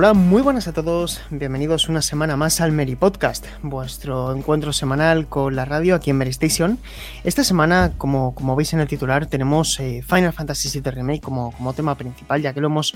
[0.00, 5.28] Hola, muy buenas a todos, bienvenidos una semana más al Mary Podcast, vuestro encuentro semanal
[5.28, 6.78] con la radio aquí en Mary Station.
[7.22, 11.52] Esta semana, como, como veis en el titular, tenemos eh, Final Fantasy VII Remake como,
[11.52, 12.94] como tema principal, ya que lo hemos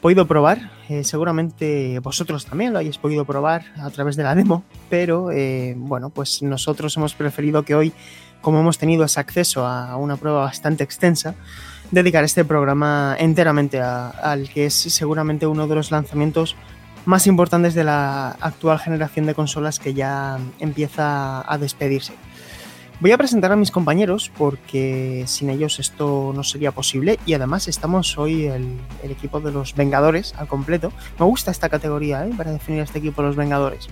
[0.00, 0.70] podido probar.
[0.88, 5.74] Eh, seguramente vosotros también lo hayáis podido probar a través de la demo, pero eh,
[5.76, 7.92] bueno, pues nosotros hemos preferido que hoy,
[8.40, 11.34] como hemos tenido ese acceso a una prueba bastante extensa,
[11.90, 16.56] dedicar este programa enteramente a- al que es seguramente uno de los lanzamientos
[17.06, 22.12] más importantes de la actual generación de consolas que ya empieza a despedirse.
[23.00, 27.66] Voy a presentar a mis compañeros porque sin ellos esto no sería posible y además
[27.66, 30.92] estamos hoy el, el equipo de los Vengadores al completo.
[31.18, 32.30] Me gusta esta categoría ¿eh?
[32.36, 33.88] para definir a este equipo los Vengadores.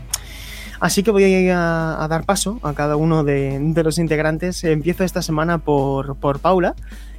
[0.79, 4.63] Así que voy a, a dar paso a cada uno de, de los integrantes.
[4.63, 6.75] Empiezo esta semana por, por Paula,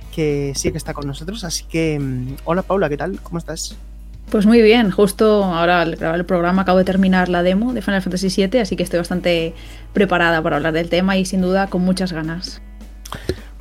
[0.10, 1.44] que sí que está con nosotros.
[1.44, 3.20] Así que, mm, hola Paula, ¿qué tal?
[3.22, 3.76] ¿Cómo estás?
[4.30, 7.82] Pues muy bien, justo ahora al grabar el programa acabo de terminar la demo de
[7.82, 9.56] Final Fantasy VII, así que estoy bastante
[9.92, 12.62] preparada para hablar del tema y sin duda con muchas ganas.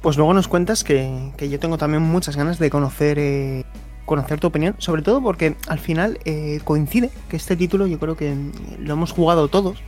[0.03, 3.65] Pues luego nos cuentas que, que yo tengo también muchas ganas de conocer, eh,
[4.05, 8.17] conocer tu opinión, sobre todo porque al final eh, coincide que este título yo creo
[8.17, 8.37] que
[8.79, 9.79] lo hemos jugado todos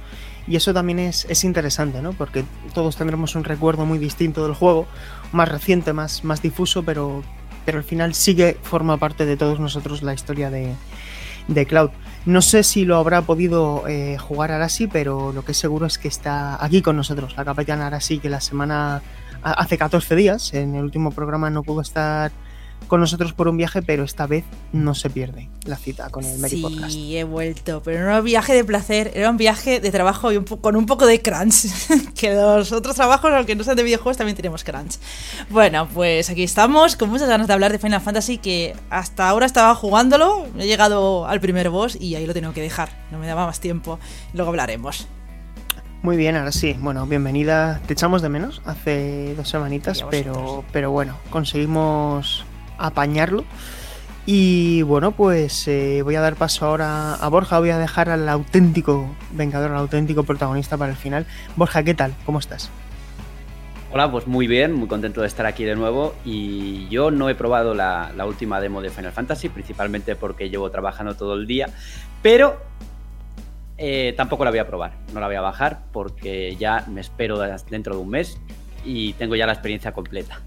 [0.49, 2.13] y eso también es, es interesante, ¿no?
[2.13, 2.45] Porque
[2.75, 4.87] todos tendremos un recuerdo muy distinto del juego,
[5.33, 7.23] más reciente, más, más difuso, pero,
[7.65, 10.75] pero al final sigue, forma parte de todos nosotros la historia de,
[11.49, 11.91] de Cloud.
[12.27, 15.99] No sé si lo habrá podido eh, jugar Arasi, pero lo que es seguro es
[15.99, 19.03] que está aquí con nosotros, la capitana Arasi, que la semana
[19.43, 22.31] hace 14 días, en el último programa no pudo estar
[22.91, 26.41] con nosotros por un viaje, pero esta vez no se pierde la cita con el
[26.41, 26.97] Mary sí, Podcast.
[26.97, 30.37] he vuelto, pero no era un viaje de placer, era un viaje de trabajo y
[30.37, 31.67] un con un poco de crunch.
[32.17, 34.99] que los otros trabajos, aunque no sean de videojuegos, también tenemos crunch.
[35.51, 39.47] Bueno, pues aquí estamos, con muchas ganas de hablar de Final Fantasy, que hasta ahora
[39.47, 43.29] estaba jugándolo, he llegado al primer boss y ahí lo tengo que dejar, no me
[43.29, 44.01] daba más tiempo,
[44.35, 45.07] luego hablaremos.
[46.03, 46.75] Muy bien, ahora sí.
[46.81, 47.81] Bueno, bienvenida.
[47.87, 52.47] Te echamos de menos hace dos semanitas, pero, pero bueno, conseguimos
[52.87, 53.45] apañarlo.
[54.27, 57.59] Y bueno, pues eh, voy a dar paso ahora a Borja.
[57.59, 61.27] Voy a dejar al auténtico vengador, al auténtico protagonista para el final.
[61.57, 62.15] Borja, ¿qué tal?
[62.27, 62.71] ¿Cómo estás?
[63.93, 67.35] Hola, pues muy bien, muy contento de estar aquí de nuevo y yo no he
[67.35, 71.71] probado la, última demo de Final Fantasy, principalmente porque llevo trabajando todo el día,
[72.23, 72.57] pero
[73.79, 77.41] eh, tampoco la voy a probar, no la voy a bajar porque ya me espero
[77.69, 78.39] dentro de un mes
[78.85, 80.41] y tengo ya la experiencia completa.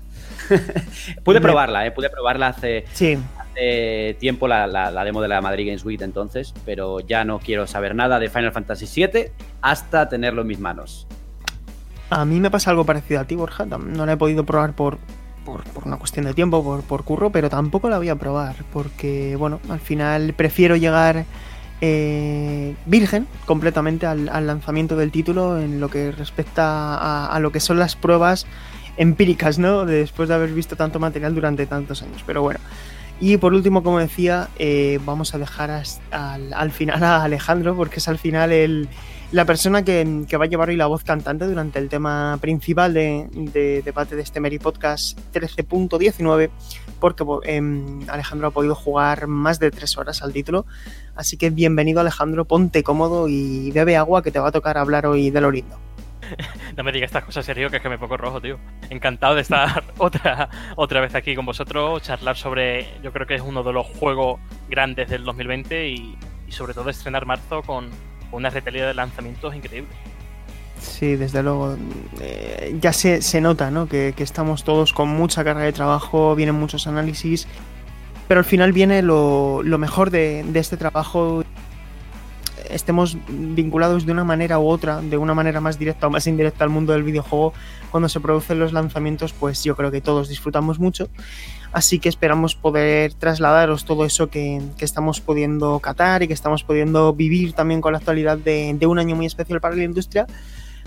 [1.24, 5.42] pude probarla, eh, pude probarla hace, Sí, hace tiempo, la, la- la demo de la
[5.42, 9.32] Madrid Games Week entonces, pero ya no quiero saber nada de Final Fantasy VII
[9.62, 11.08] hasta tenerlo en mis manos.
[12.10, 13.66] a mí me pasa algo parecido a ti, Borja.
[13.66, 14.98] No la he podido probar por,
[15.46, 18.56] por, por una cuestión de tiempo, por, por curro, pero tampoco la voy a probar
[18.72, 21.26] porque, bueno, al final prefiero llegar
[21.82, 27.52] eh, virgen completamente al, al lanzamiento del título en lo que respecta a, a lo
[27.52, 28.46] que son las pruebas
[28.98, 29.86] empíricas, ¿no?
[29.86, 32.24] De- Después de haber visto tanto material durante tantos años.
[32.26, 32.60] Pero bueno.
[33.20, 35.70] Y por último, como decía, eh, vamos a dejar
[36.12, 38.90] al, al final a Alejandro, porque es al final
[39.32, 43.28] la persona que, va a llevar hoy la voz cantante durante el tema principal de,
[43.32, 46.50] de debate de este Mary Podcast 13.19,
[47.00, 50.66] porque em, Alejandro ha podido jugar más de tres horas al título.
[51.16, 55.06] Así que bienvenido Alejandro, ponte cómodo y bebe agua que te va a tocar hablar
[55.06, 55.78] hoy de lo lindo.
[56.78, 58.58] No me digas estas cosas serio, que es que me pongo rojo, tío.
[58.90, 63.42] Encantado de estar otra, otra vez aquí con vosotros, charlar sobre, yo creo que es
[63.42, 64.40] uno de los juegos
[64.70, 66.18] grandes del 2020 y,
[66.48, 67.90] y sobre todo estrenar marzo con
[68.32, 69.90] una retaila de lanzamientos increíble.
[70.80, 71.78] Sí, desde luego.
[72.20, 73.88] eh, ya se, se nota, ¿no?
[73.88, 77.48] Que, que estamos todos con mucha carga de trabajo, vienen muchos análisis,
[78.28, 81.44] pero al final viene lo, lo mejor de, de este trabajo.
[82.70, 86.64] Estemos vinculados de una manera u otra, de una manera más directa o más indirecta
[86.64, 87.54] al mundo del videojuego,
[87.92, 91.10] cuando se producen los lanzamientos, pues yo creo que todos disfrutamos mucho.
[91.72, 96.64] Así que esperamos poder trasladaros todo eso que, que estamos pudiendo catar y que estamos
[96.64, 100.28] pudiendo vivir también con la actualidad de, de un año muy especial para la industria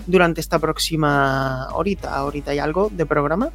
[0.05, 3.51] durante esta próxima horita, horita y algo de programa.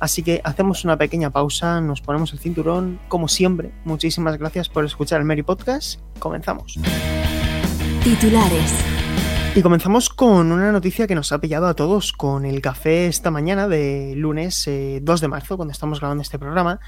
[0.00, 3.70] Así que hacemos una pequeña pausa, nos ponemos el cinturón, como siempre.
[3.84, 6.00] Muchísimas gracias por escuchar el Mary Podcast.
[6.18, 6.78] Comenzamos.
[8.04, 8.72] Titulares.
[9.54, 13.30] Y comenzamos con una noticia que nos ha pillado a todos con el café esta
[13.30, 16.80] mañana de lunes 2 eh, de marzo, cuando estamos grabando este programa.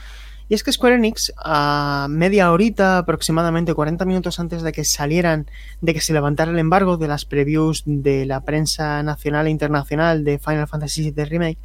[0.48, 5.50] Y es que Square Enix, a media horita, aproximadamente 40 minutos antes de que salieran,
[5.82, 10.24] de que se levantara el embargo de las previews de la prensa nacional e internacional
[10.24, 11.58] de Final Fantasy VII Remake,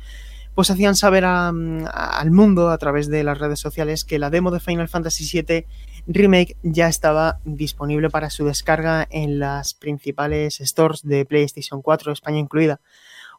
[0.56, 4.60] pues hacían saber al mundo a través de las redes sociales que la demo de
[4.60, 5.66] Final Fantasy VII
[6.08, 12.40] Remake ya estaba disponible para su descarga en las principales stores de PlayStation 4, España
[12.40, 12.80] incluida.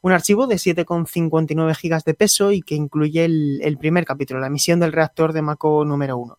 [0.02, 4.80] Un archivo de 7,59 GB de peso y que incluye el, primer capítulo, la misión
[4.80, 6.38] del reactor de Mako número 1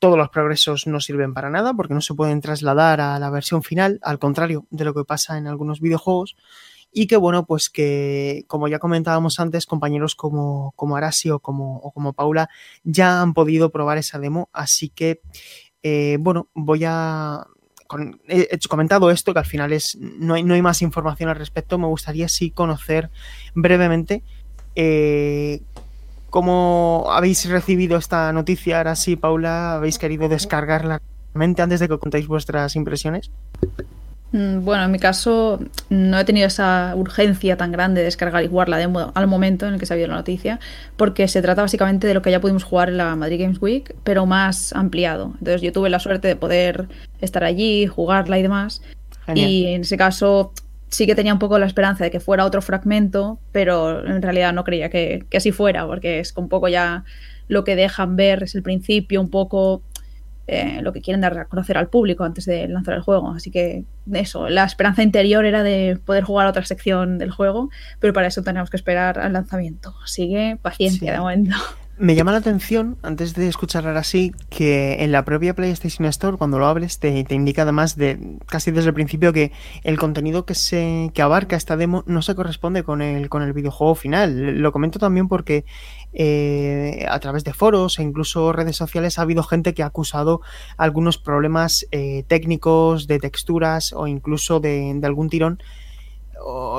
[0.00, 3.62] todos los progresos no sirven para nada porque no se pueden trasladar a la versión
[3.62, 6.36] final, al contrario de lo que pasa en algunos videojuegos.
[6.96, 11.90] Y que bueno, pues que como ya comentábamos antes, compañeros como, como Arasio como, o
[11.90, 12.48] como Paula
[12.84, 14.48] ya han podido probar esa demo.
[14.52, 15.20] Así que
[15.82, 17.46] eh, bueno, voy a
[18.28, 21.78] he comentado esto, que al final es no hay, no hay más información al respecto,
[21.78, 23.10] me gustaría sí conocer
[23.54, 24.22] brevemente
[24.74, 25.60] eh,
[26.30, 28.78] cómo habéis recibido esta noticia.
[28.78, 31.00] Ahora sí, Paula, ¿habéis querido descargarla
[31.34, 33.30] antes de que contéis vuestras impresiones?
[34.34, 35.60] Mm, bueno, en mi caso
[35.90, 39.64] no he tenido esa urgencia tan grande de descargar y jugar la demo al momento
[39.64, 40.58] en el que se ha la noticia,
[40.96, 43.94] porque se trata básicamente de lo que ya pudimos jugar en la Madrid Games Week,
[44.02, 45.34] pero más ampliado.
[45.38, 46.88] Entonces yo tuve la suerte de poder
[47.20, 48.82] estar allí, jugarla y demás.
[49.36, 50.52] Y en ese caso
[50.88, 54.52] sí que tenía un poco la esperanza de que fuera otro fragmento, pero en realidad
[54.52, 57.04] no creía que, que así fuera, porque es un poco ya
[57.46, 59.82] lo que dejan ver, es el principio, un poco
[60.46, 63.30] eh, lo que quieren dar a conocer al público antes de lanzar el juego.
[63.30, 67.70] Así que eso, la esperanza interior era de poder jugar otra sección del juego,
[68.00, 69.94] pero para eso tenemos que esperar al lanzamiento.
[70.02, 71.56] Así que paciencia de momento.
[71.96, 76.36] Me llama la atención, antes de escuchar ahora sí, que en la propia PlayStation Store,
[76.36, 79.52] cuando lo abres, te, indica además de casi desde el principio que
[79.84, 83.52] el contenido que se que abarca esta demo no se corresponde con el, con el
[83.52, 84.58] videojuego final.
[84.58, 85.66] Lo comento también porque
[86.12, 90.40] eh, a través de foros e incluso redes sociales ha habido gente que ha acusado
[90.76, 95.60] algunos problemas eh, técnicos, de texturas o incluso de, de algún tirón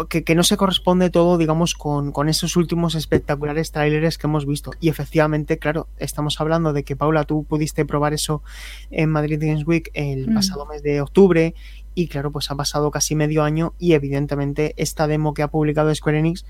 [0.10, 4.72] que, no se corresponde todo, digamos, con, esos últimos espectaculares trailers que hemos visto.
[4.80, 8.44] Y efectivamente, claro, estamos hablando de que, Paula, tú pudiste probar eso
[8.92, 10.34] en Madrid Games Week el mm.
[10.34, 11.56] pasado mes de octubre.
[11.94, 15.94] Y claro, pues ha pasado casi medio año y evidentemente esta demo que ha publicado
[15.96, 16.46] Square Enix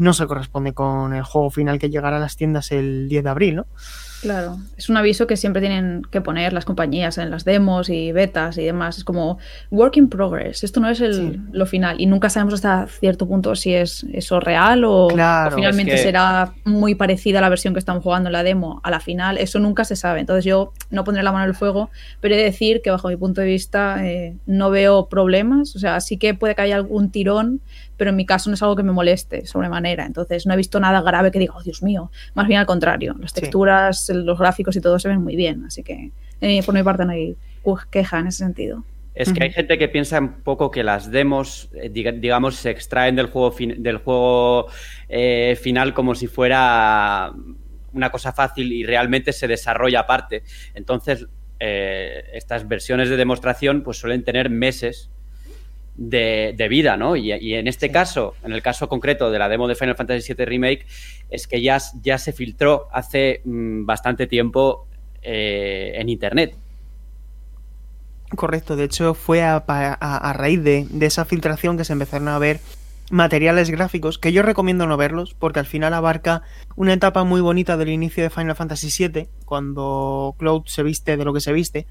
[0.00, 3.30] no se corresponde con el juego final que llegará a las tiendas el 10 de
[3.30, 3.66] abril, ¿no?
[4.22, 8.12] Claro, es un aviso que siempre tienen que poner las compañías en las demos y
[8.12, 8.98] betas y demás.
[8.98, 9.38] Es como
[9.70, 10.62] work in progress.
[10.62, 14.38] Esto no es el, lo final y nunca sabemos hasta cierto punto si es eso
[14.38, 18.80] real o, finalmente será muy parecida a la versión que estamos jugando en la demo
[18.84, 19.38] a la final.
[19.38, 20.20] Eso nunca se sabe.
[20.20, 21.88] Entonces yo no pondré la mano en el fuego,
[22.20, 25.74] pero he de decir que bajo mi punto de vista eh, no veo problemas.
[25.76, 27.62] O sea, sí que puede que haya algún tirón,
[28.00, 30.06] pero en mi caso no es algo que me moleste sobremanera.
[30.06, 32.10] Entonces no he visto nada grave que diga, oh Dios mío.
[32.32, 33.14] Más bien al contrario.
[33.20, 36.10] Las texturas los gráficos y todo se ven muy bien, así que
[36.40, 37.36] eh, por mi parte no hay
[37.90, 38.84] queja en ese sentido.
[39.14, 43.16] Es que hay gente que piensa un poco que las demos, eh, digamos, se extraen
[43.16, 44.68] del juego, del juego
[45.10, 47.34] eh, final como si fuera
[47.92, 50.42] una cosa fácil y realmente se desarrolla aparte.
[50.72, 51.26] Entonces,
[51.58, 55.10] estas versiones de demostración pues suelen tener meses
[56.00, 57.14] de, vida, ¿no?
[57.14, 60.46] Y, en este caso, en el caso concreto de la demo de Final Fantasy VII
[60.46, 60.86] Remake,
[61.28, 64.86] es que ya, ya se filtró hace mm, bastante tiempo
[65.22, 66.54] eh, en Internet.
[68.34, 72.60] Correcto, de hecho fue a, raíz de, esa filtración que se empezaron a ver
[73.10, 76.42] materiales gráficos, que yo recomiendo no verlos, porque al final abarca
[76.76, 81.24] una etapa muy bonita del inicio de Final Fantasy VII, cuando Cloud se viste de
[81.24, 81.88] lo que se viste,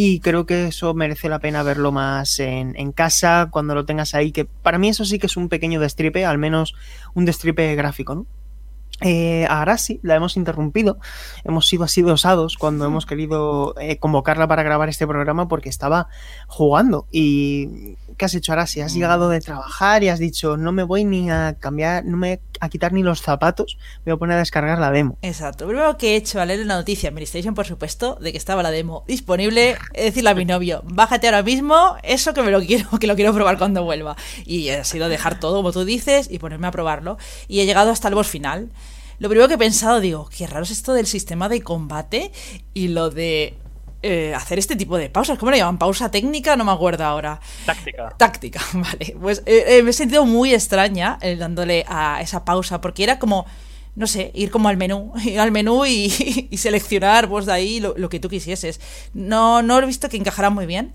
[0.00, 4.30] y creo que eso merece la pena verlo más en, casa, cuando lo tengas ahí,
[4.30, 6.76] que para mí eso sí que es un pequeño destripe, al menos
[7.14, 8.26] un destripe gráfico, ¿no?
[9.00, 10.98] Eh, ahora sí, la hemos interrumpido.
[11.42, 16.06] Hemos sido así dosados cuando hemos querido eh, convocarla para grabar este programa porque estaba
[16.46, 17.08] jugando.
[17.10, 18.68] ¿Y qué has hecho ahora?
[18.68, 22.16] Si has llegado de trabajar y has dicho, no me voy ni a cambiar, no
[22.16, 25.18] me a quitar ni los zapatos, voy a poner a descargar la demo.
[25.22, 25.66] Exacto.
[25.66, 28.62] Primero que he hecho al leer la noticia en Station, por supuesto, de que estaba
[28.62, 32.60] la demo disponible, he decirle a mi novio, bájate ahora mismo, eso que me lo
[32.60, 34.16] quiero, que lo quiero probar cuando vuelva.
[34.44, 37.18] Y ha sido dejar todo, como tú dices, y ponerme a probarlo.
[37.48, 38.70] Y he llegado hasta el boss final.
[39.18, 42.30] Lo primero que he pensado, digo, qué raro es esto del sistema de combate
[42.72, 43.54] y lo de
[44.02, 45.38] eh, hacer este tipo de pausas.
[45.38, 45.78] ¿Cómo le llaman?
[45.78, 46.56] ¿Pausa técnica?
[46.56, 47.40] No me acuerdo ahora.
[47.66, 48.14] Táctica.
[48.16, 49.16] Táctica, vale.
[49.20, 53.46] Pues eh, eh, me he sentido muy extraña dándole a esa pausa porque era como
[53.96, 57.80] no sé, ir como al menú, ir al menú y, y seleccionar vos de ahí
[57.80, 58.80] lo, lo, que tú quisieses.
[59.12, 60.94] No, no he visto que encajara muy bien.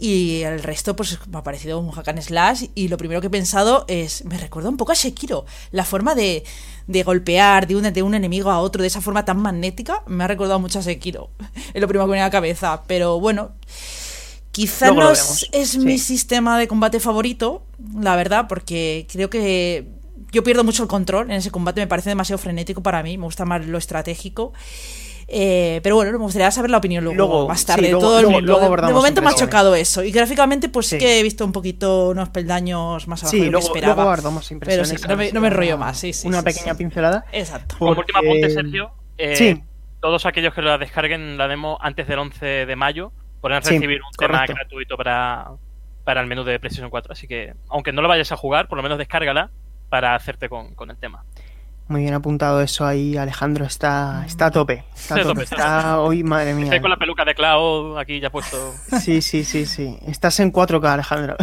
[0.00, 2.66] Y el resto, pues me ha parecido un hack and slash.
[2.74, 4.24] Y lo primero que he pensado es.
[4.24, 5.44] Me recuerda un poco a Shekiro.
[5.72, 6.44] La forma de,
[6.86, 10.24] de golpear de un, de un enemigo a otro de esa forma tan magnética me
[10.24, 11.30] ha recordado mucho a Sekiro.
[11.74, 12.82] Es lo primero que me viene a la cabeza.
[12.86, 13.52] Pero bueno.
[14.52, 15.78] Quizá no es, es sí.
[15.78, 17.62] mi sistema de combate favorito,
[18.00, 19.86] la verdad, porque creo que
[20.32, 23.24] yo pierdo mucho el control en ese combate, me parece demasiado frenético para mí, me
[23.24, 24.52] gusta más lo estratégico.
[25.30, 27.84] Eh, pero bueno, me gustaría saber la opinión luego, luego más tarde.
[27.84, 30.02] Sí, luego, todo luego, el, luego de momento me ha chocado eso.
[30.02, 30.96] Y gráficamente, pues sí.
[30.98, 34.16] que he visto un poquito unos peldaños más abajo sí, de lo luego, que esperaba.
[34.60, 35.98] Pero sí, no me, no me enrollo más.
[35.98, 37.26] Sí, sí, una sí, pequeña pincelada.
[37.30, 37.76] Exacto.
[37.78, 37.90] Porque...
[37.90, 38.90] Como último apunte, Sergio.
[39.18, 39.62] Eh, sí.
[40.00, 44.12] Todos aquellos que la descarguen la demo antes del 11 de mayo podrán recibir un
[44.16, 45.50] tema gratuito para,
[46.04, 47.12] para el menú de PlayStation 4.
[47.12, 49.50] Así que, aunque no lo vayas a jugar, por lo menos descárgala
[49.90, 51.24] para hacerte con, con el tema.
[51.88, 54.84] Muy bien apuntado eso ahí, Alejandro está, está a tope.
[54.94, 55.42] Está, a tope.
[55.42, 56.64] está hoy, madre mía.
[56.64, 58.74] Estoy con la peluca de Cloud aquí ya puesto.
[59.00, 59.98] Sí, sí, sí, sí.
[60.06, 61.36] Estás en 4K, Alejandro.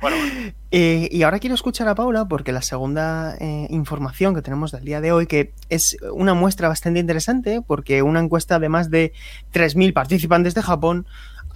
[0.00, 0.16] Bueno.
[0.70, 4.84] eh, y ahora quiero escuchar a Paula porque la segunda eh, información que tenemos del
[4.84, 9.12] día de hoy, que es una muestra bastante interesante, porque una encuesta de más de
[9.52, 11.06] 3.000 participantes de Japón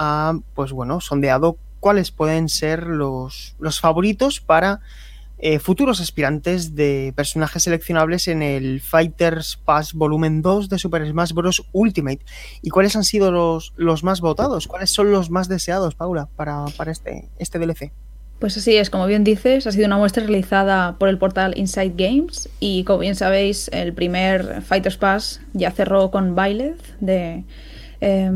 [0.01, 4.81] ha, pues bueno, sondeado cuáles pueden ser los, los favoritos para
[5.45, 11.33] eh, futuros aspirantes de personajes seleccionables en el Fighters Pass Volumen 2 de Super Smash
[11.33, 11.65] Bros.
[11.73, 12.21] Ultimate.
[12.63, 14.69] ¿Y cuáles han sido los, los más votados?
[14.69, 17.93] ¿Cuáles son los más deseados, Paula, para, para este, este DLC?
[18.39, 21.95] Pues así es, como bien dices, ha sido una muestra realizada por el portal Inside
[21.97, 27.45] Games y como bien sabéis, el primer Fighters Pass ya cerró con Byleth de...
[28.01, 28.31] Eh,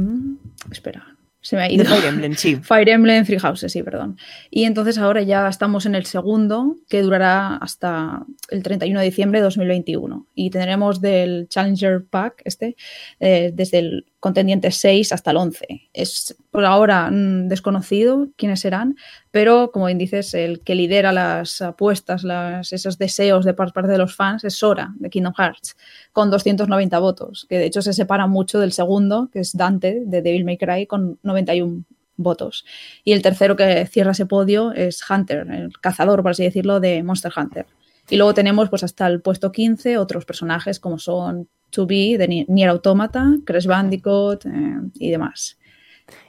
[0.72, 1.15] espera,
[1.46, 1.84] se me ha ido.
[1.84, 2.56] Fire Emblem, sí.
[2.62, 4.18] Fire Emblem Three Houses, sí, perdón.
[4.50, 9.38] Y entonces ahora ya estamos en el segundo, que durará hasta el 31 de diciembre
[9.38, 10.26] de 2021.
[10.34, 12.74] Y tendremos del Challenger Pack, este,
[13.20, 15.88] eh, desde el contendiente 6 hasta el 11.
[15.92, 18.96] Es por ahora mmm, desconocido quiénes serán,
[19.30, 23.98] pero como bien dices, el que lidera las apuestas, las, esos deseos de parte de
[23.98, 25.76] los fans es Sora, de Kingdom Hearts,
[26.12, 30.22] con 290 votos, que de hecho se separa mucho del segundo, que es Dante, de
[30.22, 31.84] Devil May Cry, con 91
[32.16, 32.64] votos.
[33.04, 37.04] Y el tercero que cierra ese podio es Hunter, el cazador, por así decirlo, de
[37.04, 37.66] Monster Hunter.
[38.10, 42.68] Y luego tenemos pues hasta el puesto 15 otros personajes como son 2B de Nier
[42.68, 45.58] Automata, Crash Bandicoot eh, y demás.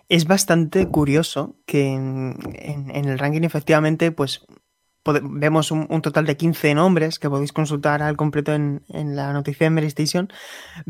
[0.10, 4.46] Es bastante curioso que en, en, en el ranking efectivamente pues
[5.24, 9.34] vemos un, un, total de 15 nombres que podéis consultar al completo en, en la
[9.34, 10.29] noticia de Mary Station,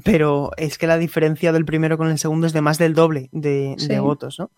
[0.04, 3.30] pero es que la diferencia del primero con el segundo es de más del doble
[3.32, 3.88] de, sí.
[3.88, 4.51] de votos, ¿no?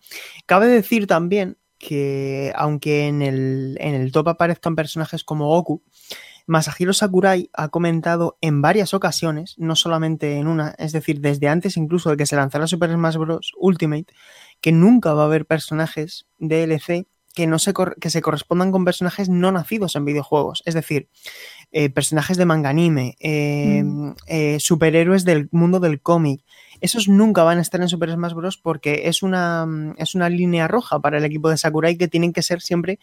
[0.46, 5.82] Cabe decir también que aunque en el, en el top aparezcan personajes como Goku,
[6.50, 11.76] Masahiro Sakurai ha comentado en varias ocasiones, no solamente en una, es decir, desde antes
[11.76, 13.52] incluso de que se lanzara Super Smash Bros.
[13.56, 14.06] Ultimate,
[14.60, 19.28] que nunca va a haber personajes DLC que, no se, que se correspondan con personajes
[19.28, 20.64] no nacidos en videojuegos.
[20.66, 21.08] Es decir,
[21.70, 24.10] eh, personajes de manga anime, eh, mm.
[24.26, 26.42] eh, superhéroes del mundo del cómic.
[26.80, 28.56] Esos nunca van a estar en Super Smash Bros.
[28.56, 32.42] porque es una, es una línea roja para el equipo de Sakurai que tienen que
[32.42, 32.98] ser siempre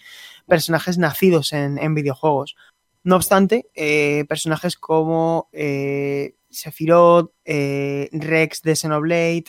[0.48, 2.58] personajes nacidos en, en videojuegos.
[3.08, 9.46] No obstante, eh, personajes como eh, Sephiroth, eh, Rex de Xenoblade,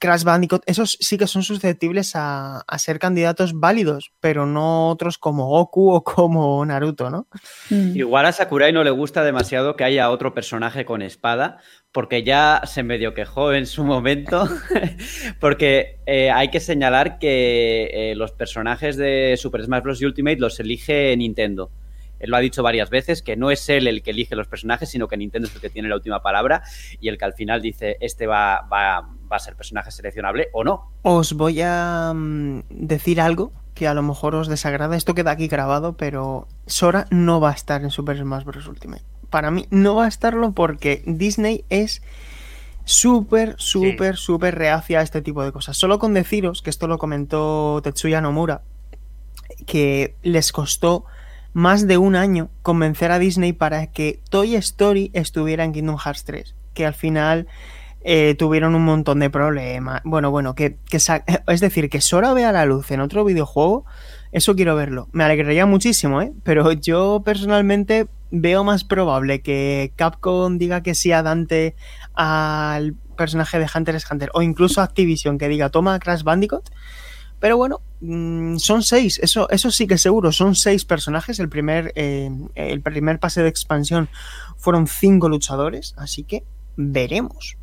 [0.00, 5.16] Crash Bandicoot, esos sí que son susceptibles a, a, ser candidatos válidos, pero no otros
[5.16, 7.28] como Goku o como Naruto, ¿no?
[7.70, 7.94] Mm.
[7.94, 11.58] Igual a Sakurai no le gusta demasiado que haya otro personaje con espada,
[11.92, 14.48] porque ya se medio quejó en su momento,
[15.40, 20.02] porque eh, hay que señalar que eh, los personajes de Super Smash Bros.
[20.02, 21.70] Ultimate los elige Nintendo.
[22.22, 24.88] Él lo ha dicho varias veces, que no es él el que elige los personajes,
[24.88, 26.62] sino que Nintendo es el que tiene la última palabra
[27.00, 29.00] y el que al final dice, este va, va,
[29.30, 30.92] va a ser personaje seleccionable o no.
[31.02, 34.96] Os voy a um, decir algo que a lo mejor os desagrada.
[34.96, 38.68] Esto queda aquí grabado, pero Sora no va a estar en Super Smash Bros.
[38.68, 39.02] Ultimate.
[39.28, 42.02] Para mí no va a estarlo porque Disney es
[42.84, 44.22] súper, súper, sí.
[44.22, 45.76] súper reacia a este tipo de cosas.
[45.76, 48.62] Solo con deciros, que esto lo comentó Tetsuya Nomura,
[49.66, 51.04] que les costó
[51.52, 56.24] más de un año convencer a Disney para que Toy Story estuviera en Kingdom Hearts
[56.24, 57.46] 3, que al final
[58.04, 60.02] eh, tuvieron un montón de problemas.
[60.04, 63.84] Bueno, bueno, que, es decir, que Sora vea la luz en otro videojuego,
[64.32, 65.08] eso quiero verlo.
[65.12, 66.32] Me alegraría muchísimo, ¿eh?
[66.42, 71.76] Pero yo personalmente veo más probable que Capcom diga que sí a Dante
[72.14, 76.70] al personaje de Hunter x Hunter, o incluso Activision que diga toma Crash Bandicoot.
[77.38, 81.40] Pero bueno, mm, son seis, eso, eso sí que seguro, son seis personajes.
[81.40, 84.08] El primer, eh, el primer pase de expansión
[84.58, 86.44] fueron cinco luchadores, así que
[86.76, 87.56] veremos.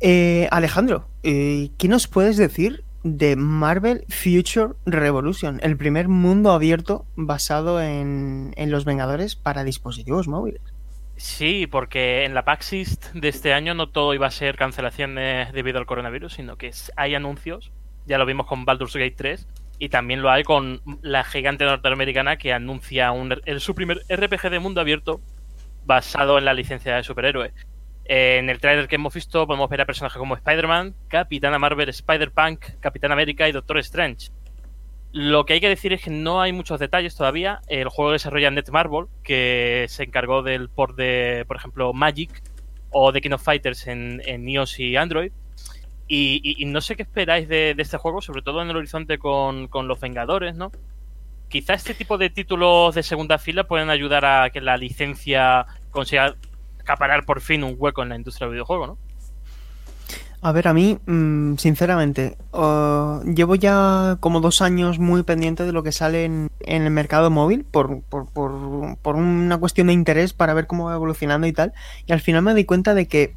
[0.00, 7.06] Eh, Alejandro, eh, ¿qué nos puedes decir de Marvel Future Revolution, el primer mundo abierto
[7.16, 10.60] basado en, en los Vengadores para dispositivos móviles?
[11.16, 15.78] Sí, porque en la Paxist de este año no todo iba a ser cancelaciones debido
[15.78, 17.70] al coronavirus, sino que hay anuncios.
[18.06, 19.46] Ya lo vimos con Baldur's Gate 3
[19.78, 24.50] y también lo hay con la gigante norteamericana que anuncia un, el, su primer RPG
[24.50, 25.20] de mundo abierto
[25.84, 27.52] basado en la licencia de superhéroes.
[28.06, 32.80] En el trailer que hemos visto podemos ver a personajes como Spider-Man, Capitana Marvel, Spider-Punk,
[32.80, 34.30] Capitán América y Doctor Strange.
[35.12, 37.60] Lo que hay que decir es que no hay muchos detalles todavía.
[37.68, 42.42] El juego desarrolla Netmarble, que se encargó del port de, por ejemplo, Magic
[42.90, 45.32] o de King of Fighters en, en iOS y Android.
[46.06, 49.68] Y, y, no sé qué esperáis de, este juego, sobre todo en el horizonte con,
[49.68, 50.70] con los Vengadores, ¿no?
[51.48, 56.34] Quizá este tipo de títulos de segunda fila pueden ayudar a que la licencia consiga
[56.78, 58.98] acaparar por fin un hueco en la industria del videojuego, ¿no?
[60.44, 65.72] A ver, a mí, mmm, sinceramente, uh, llevo ya como dos años muy pendiente de
[65.72, 68.52] lo que sale en, en el mercado móvil por, por, por,
[68.98, 71.72] por, una cuestión de interés para ver cómo va evolucionando y tal.
[72.04, 73.34] Y al final me di cuenta de que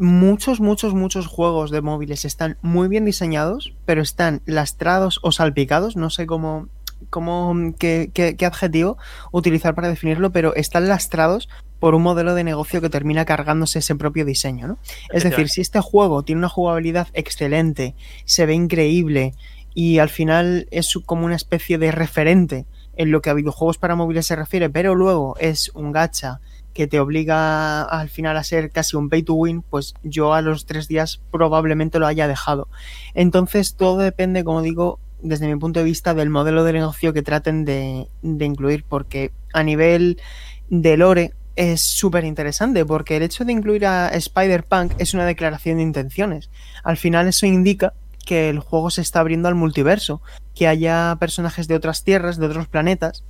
[0.00, 5.96] muchos, muchos, muchos juegos de móviles están muy bien diseñados, pero están lastrados o salpicados,
[5.96, 6.68] no sé cómo,
[7.10, 8.98] cómo qué, qué, qué adjetivo
[9.32, 13.94] utilizar para definirlo, pero están lastrados por un modelo de negocio que termina cargándose ese
[13.94, 14.78] propio diseño, ¿no?
[15.12, 19.34] Es decir, si este juego tiene una jugabilidad excelente, se ve increíble
[19.74, 22.66] y al final es como una especie de referente
[22.96, 26.40] en lo que a videojuegos para móviles se refiere, pero luego es un gacha
[26.76, 30.42] que te obliga al final a ser casi un pay to win, pues yo a
[30.42, 32.68] los tres días probablemente lo haya dejado.
[33.14, 37.22] Entonces todo depende, como digo, desde mi punto de vista, del modelo de negocio que
[37.22, 40.20] traten de, incluir, porque a nivel
[40.68, 45.78] de lore es súper interesante porque el hecho de incluir a Spider-Punk es una declaración
[45.78, 46.50] de intenciones.
[46.84, 47.94] Al final eso indica
[48.26, 50.20] que el juego se está abriendo al multiverso,
[50.54, 53.24] que haya personajes de otras tierras, de otros planetas,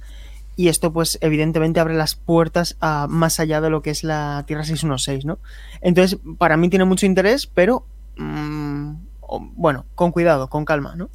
[0.57, 4.45] y esto pues evidentemente abre las puertas a más allá de lo que es la
[4.47, 5.39] Tierra 616, ¿no?
[5.83, 8.95] Entonces, para mí tiene mucho interés, pero mmm,
[9.55, 11.11] bueno, con cuidado, con calma, ¿no?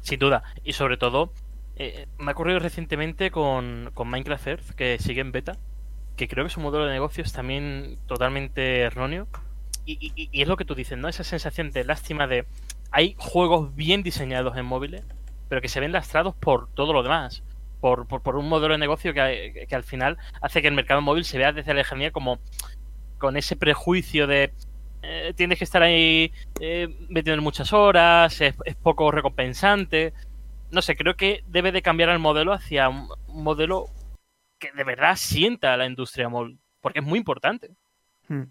[0.00, 1.32] Sin duda, y sobre todo
[1.76, 5.58] eh, me ha ocurrido recientemente con, con, Minecraft Earth, que sigue en beta,
[6.16, 9.28] que creo que su modelo de negocio es también totalmente erróneo.
[9.84, 11.08] Y, y, y, es lo que tú dices, ¿no?
[11.08, 12.46] Esa sensación de lástima de...
[12.90, 15.02] Hay juegos bien diseñados en móviles,
[15.52, 17.42] pero que se ven lastrados por todo lo demás.
[17.78, 21.26] Por, por, un modelo de negocio que, que, al final hace que el mercado móvil
[21.26, 22.38] se vea desde la lejanía como
[23.18, 24.54] con ese prejuicio de
[25.02, 30.14] eh, tienes que estar ahí eh, metiendo muchas horas, es, poco recompensante
[30.70, 33.90] no sé, creo que debe de cambiar el modelo hacia un modelo
[34.58, 37.76] que de verdad sienta la industria móvil, porque es muy importante.
[38.26, 38.44] Hmm.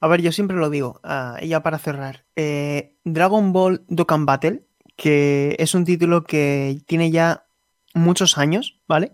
[0.00, 4.64] A ver, yo siempre lo digo, uh, ya para cerrar, eh, Dragon Ball Dokkan Battle,
[4.96, 7.46] que es un título que tiene ya
[7.94, 9.12] muchos años, ¿vale?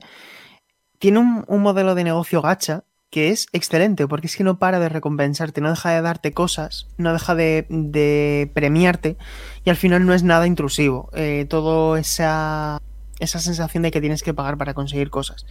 [0.99, 4.79] Tiene un, un modelo de negocio gacha que es excelente, porque es que no para
[4.81, 9.17] de recompensarte, no deja de darte cosas, no deja de, premiarte
[9.64, 11.11] y al final no es nada intrusivo.
[11.14, 12.83] Eh, todo esa,
[13.19, 15.47] esa sensación de que tienes que pagar para conseguir cosas.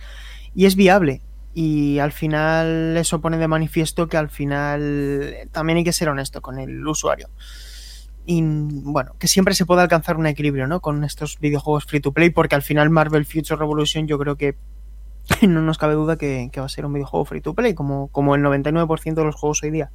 [0.53, 1.21] Y es viable.
[1.53, 6.41] Y al final eso pone de manifiesto que al final también hay que ser honesto
[6.41, 7.29] con el usuario.
[8.29, 10.81] Y bueno, que siempre se puede alcanzar un equilibrio, ¿no?
[10.81, 14.57] Con estos videojuegos free to play, porque al final Marvel Future Revolution yo creo que
[15.47, 18.09] no nos cabe duda que, que, va a ser un videojuego free to play, como,
[18.09, 19.91] como el 99% de los juegos hoy día.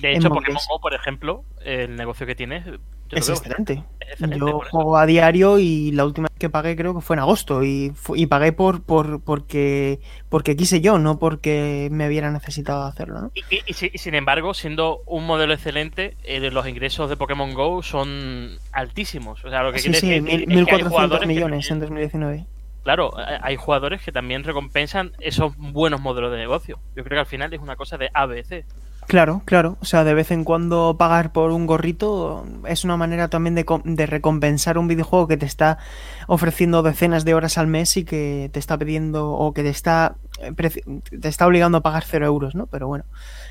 [0.00, 2.64] De hecho, Pokémon Go, por ejemplo, el negocio que tiene
[3.10, 3.84] es excelente.
[4.00, 4.38] es excelente.
[4.38, 7.64] Yo juego a diario y la última vez que pagué creo que fue en agosto
[7.64, 13.20] y, y pagué por, por porque porque quise yo, no porque me hubiera necesitado hacerlo.
[13.20, 13.30] ¿no?
[13.34, 17.82] Y, y, y, sin embargo, siendo un modelo excelente, eh, los ingresos de Pokémon Go
[17.82, 19.44] son altísimos.
[19.44, 21.72] O sea, lo que sí, sí, decir, 1.400 millones que...
[21.74, 22.46] en 2019
[22.86, 23.10] claro,
[23.42, 26.78] hay jugadores que también recompensan esos buenos modelos de negocio.
[26.94, 28.64] Yo creo que al final es una cosa de ABC.
[29.06, 29.76] Claro, claro.
[29.80, 33.64] O sea, de vez en cuando pagar por un gorrito es una manera también de,
[33.84, 35.78] de, recompensar un videojuego que te está
[36.26, 40.16] ofreciendo decenas de horas al mes y que te está pidiendo o que te está,
[40.56, 42.66] te está obligando a pagar cero euros, ¿no?
[42.66, 43.04] Pero bueno,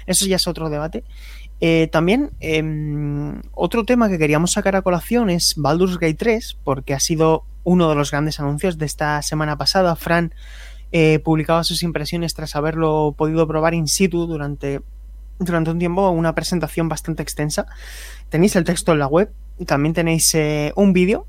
[0.07, 1.05] eso ya es otro debate.
[1.61, 6.93] Eh, también, eh, otro tema que queríamos sacar a colación es Baldur's Gate 3, porque
[6.93, 9.95] ha sido uno de los grandes anuncios de esta semana pasada.
[9.95, 10.33] Fran
[10.91, 14.81] eh, publicaba sus impresiones tras haberlo podido probar in situ durante,
[15.39, 17.65] durante un tiempo, una presentación bastante extensa.
[18.29, 19.31] Tenéis el texto en la web
[19.65, 21.27] también tenéis eh, un vídeo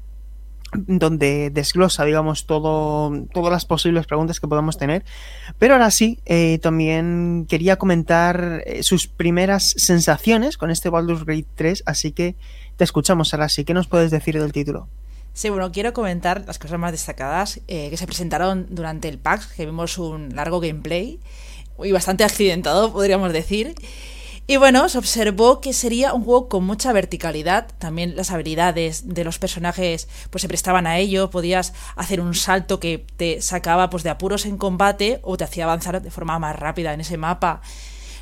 [0.72, 5.04] donde desglosa, digamos, todo, todas las posibles preguntas que podamos tener.
[5.58, 11.46] Pero ahora sí, eh, también quería comentar eh, sus primeras sensaciones con este Baldur's Gate
[11.54, 12.34] 3, así que
[12.76, 13.64] te escuchamos ahora sí.
[13.64, 14.88] ¿Qué nos puedes decir del título?
[15.34, 19.46] Sí, bueno, quiero comentar las cosas más destacadas eh, que se presentaron durante el PAX,
[19.46, 21.20] que vimos un largo gameplay
[21.82, 23.74] y bastante accidentado, podríamos decir.
[24.48, 29.24] Y bueno, se observó que sería un juego con mucha verticalidad, también las habilidades de
[29.24, 34.04] los personajes pues se prestaban a ello, podías hacer un salto que te sacaba pues
[34.04, 37.60] de apuros en combate o te hacía avanzar de forma más rápida en ese mapa.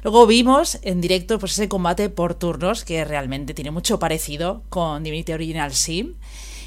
[0.02, 5.02] Luego vimos en directo pues ese combate por turnos que realmente tiene mucho parecido con
[5.02, 6.14] Divinity Original Sim.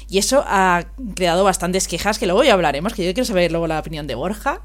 [0.08, 3.66] Y eso ha creado bastantes quejas que luego ya hablaremos, que yo quiero saber luego
[3.66, 4.62] la opinión de Borja.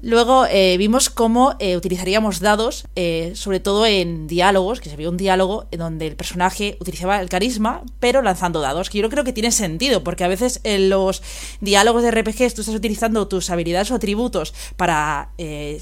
[0.00, 5.10] Luego eh, vimos cómo eh, utilizaríamos dados, eh, sobre todo en diálogos, que se vio
[5.10, 9.32] un diálogo donde el personaje utilizaba el carisma, pero lanzando dados, que yo creo que
[9.32, 11.22] tiene sentido, porque a veces en los
[11.60, 15.30] diálogos de RPGs tú estás utilizando tus habilidades o atributos para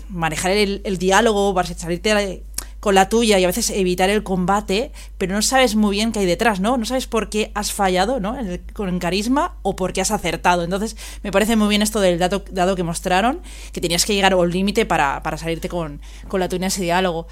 [0.09, 2.43] manejar el, el diálogo, para salirte
[2.87, 6.21] con la tuya y a veces evitar el combate, pero no sabes muy bien qué
[6.21, 6.77] hay detrás, ¿no?
[6.77, 8.37] No sabes por qué has fallado, ¿no?
[8.75, 10.63] con el carisma o por qué has acertado.
[10.63, 13.41] Entonces, me parece muy bien esto del dato, dado que mostraron,
[13.73, 16.83] que tenías que llegar al límite para, para, salirte con, con la tuya en ese
[16.83, 17.27] diálogo.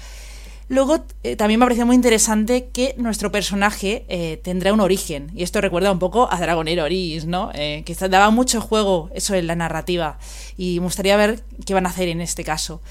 [0.67, 5.31] Luego, eh, también me ha parecido muy interesante que nuestro personaje eh, tendrá un origen.
[5.33, 7.51] Y esto recuerda un poco a Dragonero Oris, ¿no?
[7.53, 10.19] Eh, que daba mucho juego eso en la narrativa.
[10.57, 12.81] Y me gustaría ver qué van a hacer en este caso.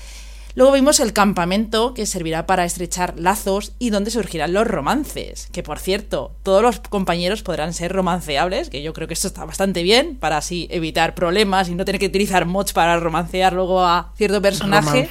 [0.57, 5.49] Luego vimos el campamento, que servirá para estrechar lazos y donde surgirán los romances.
[5.51, 9.45] Que por cierto, todos los compañeros podrán ser romanceables, que yo creo que esto está
[9.45, 13.85] bastante bien, para así evitar problemas y no tener que utilizar mods para romancear luego
[13.85, 15.09] a cierto personaje.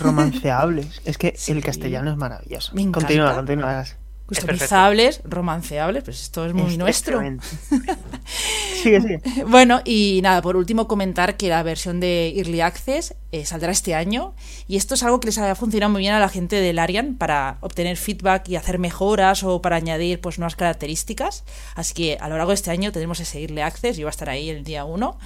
[0.00, 1.02] romanceables.
[1.04, 2.72] Es que el castellano es maravilloso.
[2.92, 3.84] Continúa, continúa
[4.28, 7.20] customizables, romanceables, pues esto es muy nuestro.
[8.82, 9.22] sigue, sigue.
[9.46, 13.94] Bueno, y nada, por último comentar que la versión de Early Access eh, saldrá este
[13.94, 14.34] año
[14.66, 17.14] y esto es algo que les ha funcionado muy bien a la gente del Arian
[17.14, 21.44] para obtener feedback y hacer mejoras o para añadir pues nuevas características.
[21.74, 24.10] Así que a lo largo de este año tenemos ese Early Access, yo voy a
[24.10, 25.18] estar ahí el día 1.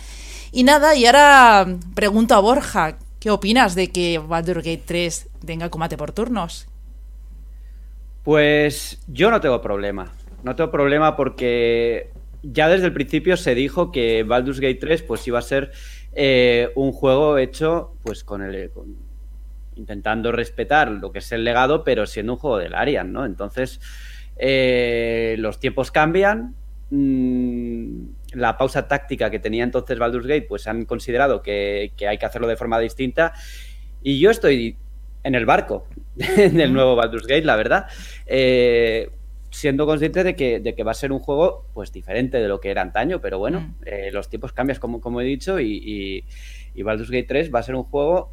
[0.53, 5.71] Y nada, y ahora pregunto a Borja, ¿qué opinas de que Baldur's Gate 3 tenga
[5.71, 6.69] combate por turnos?
[8.23, 10.13] Pues yo no tengo problema.
[10.45, 12.11] No tengo problema porque
[12.43, 15.73] ya desde el principio se dijo que Baldur's Gate 3 pues iba a ser
[16.13, 18.71] eh, un juego hecho pues con el
[19.75, 23.25] intentando respetar lo que es el legado, pero siendo un juego del Arian, ¿no?
[23.25, 23.81] Entonces
[24.37, 26.55] eh, los tiempos cambian.
[26.91, 28.05] Mm,
[28.35, 32.47] la pausa táctica que tenía entonces Baldur's Gate, pues han considerado que hay que hacerlo
[32.47, 33.33] de forma distinta.
[34.03, 34.77] Y yo estoy
[35.25, 37.87] en el barco del nuevo Baldur's Gate, la verdad.
[38.27, 39.11] Eh,
[39.51, 42.59] siendo consciente de que, de que, va a ser un juego pues diferente de lo
[42.61, 43.75] que era antaño, pero bueno, mm.
[43.85, 46.25] eh, los tiempos cambian como, como he dicho y,
[46.75, 48.33] y, Baldur's Gate 3 va a ser un juego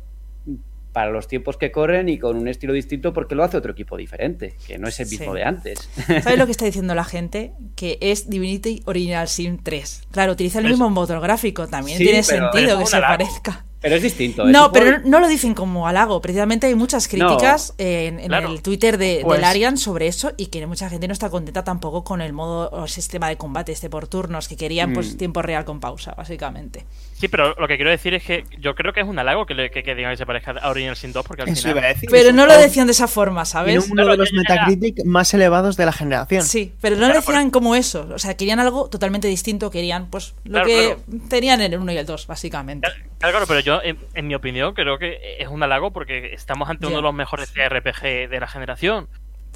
[0.93, 3.97] para los tiempos que corren y con un estilo distinto porque lo hace otro equipo
[3.97, 5.89] diferente, que no es el mismo de antes.
[6.23, 7.52] ¿Sabes lo que está diciendo la gente?
[7.75, 10.08] Que es Divinity Original Sin 3.
[10.12, 13.65] Claro, utiliza el mismo motor gráfico, también tiene sentido que se parezca.
[13.82, 14.46] Pero es distinto.
[14.46, 16.22] No, pero no lo dicen como halago.
[16.22, 20.89] Precisamente hay muchas críticas en, el Twitter de, pues Arian sobre eso y que mucha
[20.89, 24.48] gente no está contenta tampoco con el modo o sistema de combate este por turnos,
[24.48, 25.18] que querían pues mm.
[25.18, 26.86] tiempo real con pausa, básicamente.
[27.13, 29.54] Sí, pero lo que quiero decir es que yo creo que es un halago que,
[29.54, 31.96] le, que, digan que se parezca a Original Sin 2 porque al final...
[32.10, 33.89] pero no lo decían de esa forma, ¿sabes?
[33.89, 36.44] uno de los Metacritic más elevados de la generación.
[36.44, 38.08] Sí, pero no lo decían como eso.
[38.13, 40.98] O sea, querían algo totalmente distinto, querían pues lo que
[41.30, 42.89] tenían en el 1 y el 2, básicamente.
[43.20, 46.98] Claro, pero yo, en, mi opinión, creo que es un halago porque estamos ante uno
[46.98, 49.08] de los mejores RPG de la generación.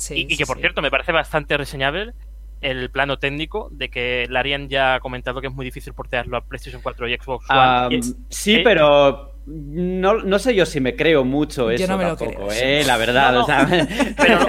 [0.10, 2.14] y, que, por cierto, me parece bastante reseñable
[2.64, 6.42] el plano técnico de que Larian ya ha comentado que es muy difícil portearlo a
[6.42, 8.02] PlayStation 4 y Xbox One.
[8.30, 12.84] sí, pero no, no, sé yo si me creo mucho eso no me tampoco, eh,
[12.86, 13.34] la verdad.
[13.34, 13.46] No,
[14.16, 14.40] pero,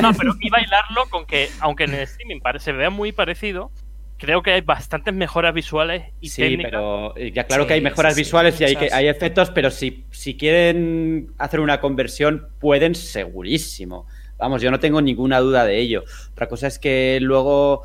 [0.00, 3.72] no, pero y bailarlo con que, aunque en el streaming se vea muy parecido,
[4.20, 8.14] creo que hay bastantes mejoras visuales y sí, pero eh, ya claro que hay mejoras
[8.14, 14.06] visuales y hay, que, hay efectos, pero si, si quieren hacer una conversión, pueden segurísimo.
[14.38, 16.04] Vamos, yo no tengo ninguna duda de ello.
[16.32, 17.82] Otra cosa es que luego...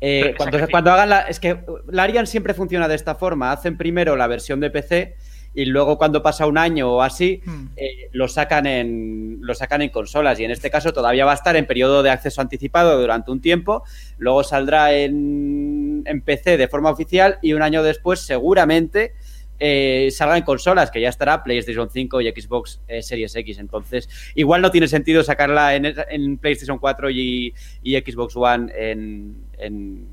[0.00, 1.20] Eh, cuando, cuando, hagan la...
[1.22, 3.52] Es que la Arian siempre funciona de esta forma.
[3.52, 5.16] Hacen primero la versión de PC
[5.54, 7.66] y luego cuando pasa un año o así hmm.
[7.76, 11.36] eh, lo sacan en lo sacan en consolas y en este caso todavía va a
[11.36, 13.84] estar en periodo de acceso anticipado durante un tiempo
[14.18, 19.14] luego saldrá en, en PC de forma oficial y un año después seguramente
[19.60, 23.58] eh, salga en consolas, que ya estará PlayStation 5 y Xbox eh, Series X.
[23.58, 29.36] Entonces, igual no tiene sentido sacarla en, en PlayStation 4 y, y Xbox One en,
[29.58, 30.06] en,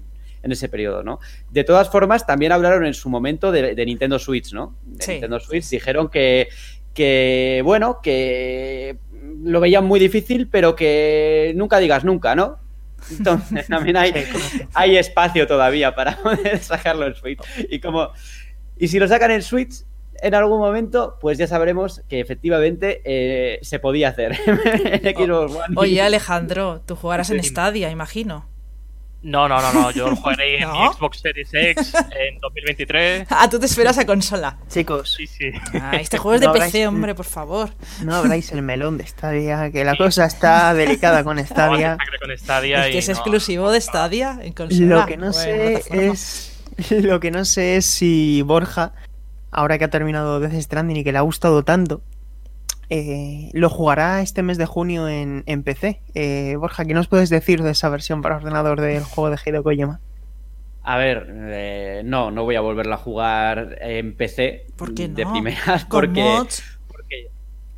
[0.45, 1.19] en, ese periodo, ¿no?
[1.51, 4.77] De todas formas, también hablaron en su momento de, de Nintendo Switch, ¿no?
[4.83, 5.11] De Sí.
[5.13, 6.47] Nintendo Switch dijeron que,
[6.93, 8.97] que, bueno, que
[9.43, 12.59] lo veían muy difícil, pero que nunca digas nunca, ¿no?
[13.11, 14.13] Entonces, también hay,
[14.73, 17.39] hay espacio todavía para poder sacarlo en Switch.
[17.69, 18.11] Y como
[18.77, 19.83] y si lo sacan en Switch
[20.21, 25.75] en algún momento, pues ya sabremos que efectivamente eh, se podía hacer en Xbox One.
[25.75, 27.43] Oye, Alejandro, tú jugarás en.
[27.43, 28.47] Stadia, imagino.
[29.27, 29.91] No, no, no, no.
[29.91, 30.73] Yo lo jugaré en ¿No?
[30.89, 33.27] mi Xbox Series X en 2023.
[33.31, 34.57] Ah, tú te esperas a consola.
[34.69, 35.51] Chicos, Sí, sí.
[35.81, 37.69] Ah, este juego es de No PC, habráis- hombre, por favor.
[38.03, 41.97] no abráis el melón de Stadia, que la cosa está delicada con Stadia.
[41.97, 44.85] que con Stadia Es que y es no- exclusivo de Stadia en consola.
[45.01, 46.51] Lo que no Bueno, sé es.
[46.91, 48.93] Lo que no sé es si Borja,
[49.49, 52.01] ahora que ha terminado Death Stranding y que le ha gustado tanto,
[52.89, 56.01] eh, lo jugará este mes de junio en, en PC.
[56.13, 59.63] Eh, Borja, ¿qué nos puedes decir de esa versión para ordenador del juego de Hideo
[59.63, 59.99] Kojima?
[60.83, 65.15] A ver, eh, no, no voy a volverla a jugar en PC ¿Por qué no?
[65.15, 66.74] de primeras Con porque, mods.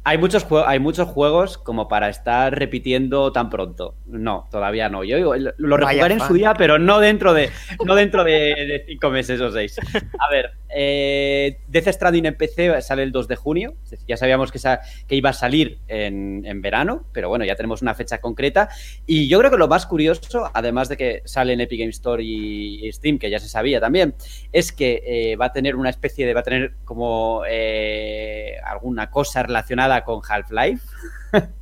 [0.07, 3.95] Hay muchos hay muchos juegos como para estar repitiendo tan pronto.
[4.05, 5.03] No, todavía no.
[5.03, 7.49] Yo lo- rejugaré en su día, pero no dentro de
[7.85, 9.77] no dentro de, de cinco meses o seis.
[10.19, 13.73] A ver, eh, Death Stranding en PC sale el 2 de junio.
[14.07, 17.81] Ya sabíamos que, sa- que iba a salir en, en verano, pero bueno, ya tenemos
[17.81, 18.69] una fecha concreta.
[19.05, 22.23] Y yo creo que lo más curioso, además de que sale en Epic Game Store
[22.23, 24.15] y, y Steam, que ya se sabía también,
[24.53, 29.09] es que eh, va a tener una especie de, va a tener como eh, alguna
[29.09, 30.85] cosa relacionada con Half-Life.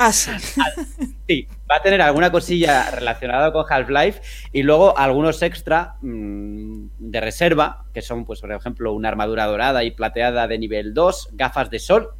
[0.00, 0.30] Ah, sí.
[1.28, 4.20] Sí, va a tener alguna cosilla relacionada con Half-Life
[4.52, 9.84] y luego algunos extra mm, de reserva, que son, pues, por ejemplo, una armadura dorada
[9.84, 12.10] y plateada de nivel 2, gafas de sol,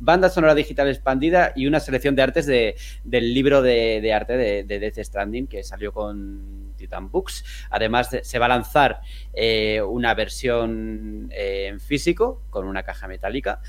[0.00, 4.36] banda sonora digital expandida y una selección de artes de, del libro de, de arte
[4.36, 7.44] de, de Death Stranding que salió con Titan Books.
[7.70, 9.00] Además, de- se va a lanzar
[9.32, 13.60] eh, una versión eh, en físico con una caja metálica.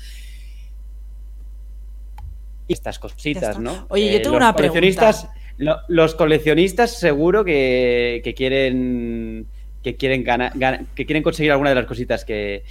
[2.72, 3.58] Estas cositas.
[3.58, 3.86] ¿no?
[3.88, 5.40] Oye, yo Eh, tengo una coleccionistas, pregunta.
[5.58, 9.46] lo- los coleccionistas seguro que, que quieren
[9.82, 10.52] que quieren ganar,
[10.94, 12.64] que quieren conseguir alguna de las cositas que,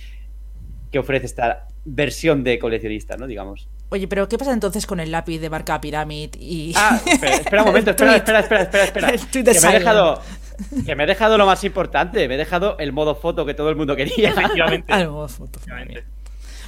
[0.92, 3.26] que ofrece esta versión de coleccionista, ¿no?
[3.26, 3.68] Digamos.
[3.90, 6.74] Oye, pero ¿qué pasa entonces con el lápiz de Barca Pyramid y.
[6.76, 9.12] Ah, espera, espera un momento, espera, espera, espera, espera, espera.
[9.32, 10.22] Que me he dejado
[10.86, 13.70] que me he dejado lo más importante, me he dejado el modo foto que todo
[13.70, 14.30] el mundo quería.
[14.30, 14.86] Efectivamente.
[14.94, 15.58] Ah, no, foto.
[15.58, 16.04] efectivamente.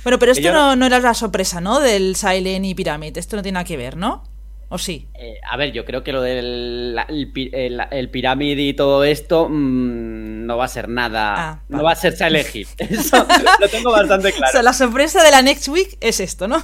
[0.04, 1.80] Bueno, pero esto no, no era la sorpresa, ¿no?
[1.80, 3.18] Del Silent y Pyramid.
[3.18, 4.24] Esto no tiene nada que ver, ¿no?
[4.70, 5.08] ¿O sí?
[5.16, 8.74] Eh, a ver, yo creo que lo del la- el, pi- el, el pirámide y
[8.74, 11.34] todo esto mm, no va a ser nada.
[11.38, 11.86] Ah, no vale.
[11.88, 12.68] va a ser Silent Hill.
[12.78, 13.28] Eso
[13.60, 14.62] lo tengo bastante O sea, claro.
[14.64, 16.64] la sorpresa de la Next Week es esto, ¿no?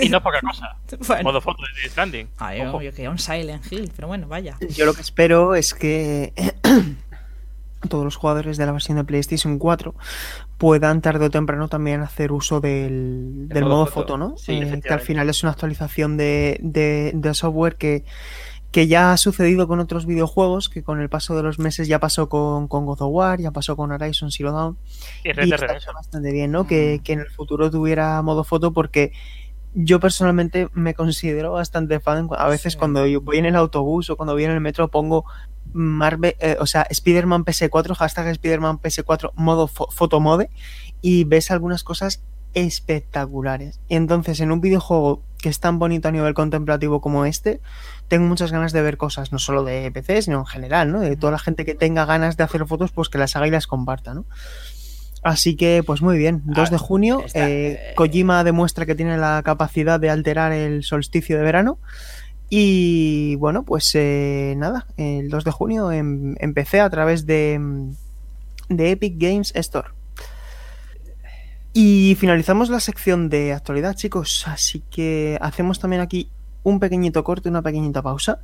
[0.00, 0.76] Y no es poca cosa.
[1.06, 1.22] Bueno.
[1.22, 2.28] Modo foto de Stranding.
[2.36, 2.80] Ay, Ojo.
[2.82, 4.56] yo, yo quería un Silent Hill, pero bueno, vaya.
[4.68, 6.34] Yo lo que espero es que
[7.88, 9.94] todos los jugadores de la versión de PlayStation 4
[10.60, 14.18] puedan tarde o temprano también hacer uso del, del modo modo, foto.
[14.18, 14.36] ¿no?
[14.36, 18.04] Sí, Eh, que al final es una actualización de, de- de software que,
[18.70, 21.98] que ya ha sucedido con otros videojuegos, que con el paso de los meses ya
[21.98, 24.76] pasó con, con God of War, ya pasó con Horizon Zero Dawn.
[25.24, 26.66] Y Red Y está bastante bien, ¿no?
[26.66, 29.12] Que, que en el futuro tuviera modo foto porque
[29.72, 32.28] yo personalmente me considero bastante fan.
[32.36, 32.78] A veces Sí.
[32.78, 35.24] cuando yo voy en el autobús o cuando voy en el metro pongo
[35.72, 40.50] Marvel, eh, o sea, Spider-Man PS4, hashtag Spider-Man PS4 modo fo- fotomode
[41.00, 42.22] y ves algunas cosas
[42.54, 43.80] espectaculares.
[43.88, 47.60] Y entonces en un videojuego que es tan bonito a nivel contemplativo como este,
[48.08, 51.00] tengo muchas ganas de ver cosas, no solo de PC, sino en general, ¿no?
[51.00, 53.50] De toda la gente que tenga ganas de hacer fotos, pues que las haga y
[53.50, 54.26] las comparta, ¿no?
[55.22, 59.42] Así que, pues muy bien, 2 de junio, eh, eh, Kojima demuestra que tiene la
[59.44, 61.78] capacidad de alterar el solsticio de verano.
[62.52, 67.90] Y bueno, pues eh, nada, el 2 de junio em- empecé a través de, mm,
[68.70, 69.88] de Epic Games Store.
[71.72, 74.44] Y finalizamos la sección de actualidad, chicos.
[74.48, 76.28] Así que hacemos también aquí
[76.64, 78.40] un pequeñito corte, una pequeñita pausa.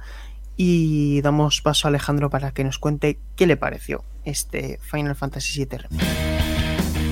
[0.57, 5.59] Y damos paso a Alejandro para que nos cuente qué le pareció este Final Fantasy
[5.66, 5.81] VII.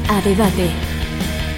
[0.08, 1.03] A.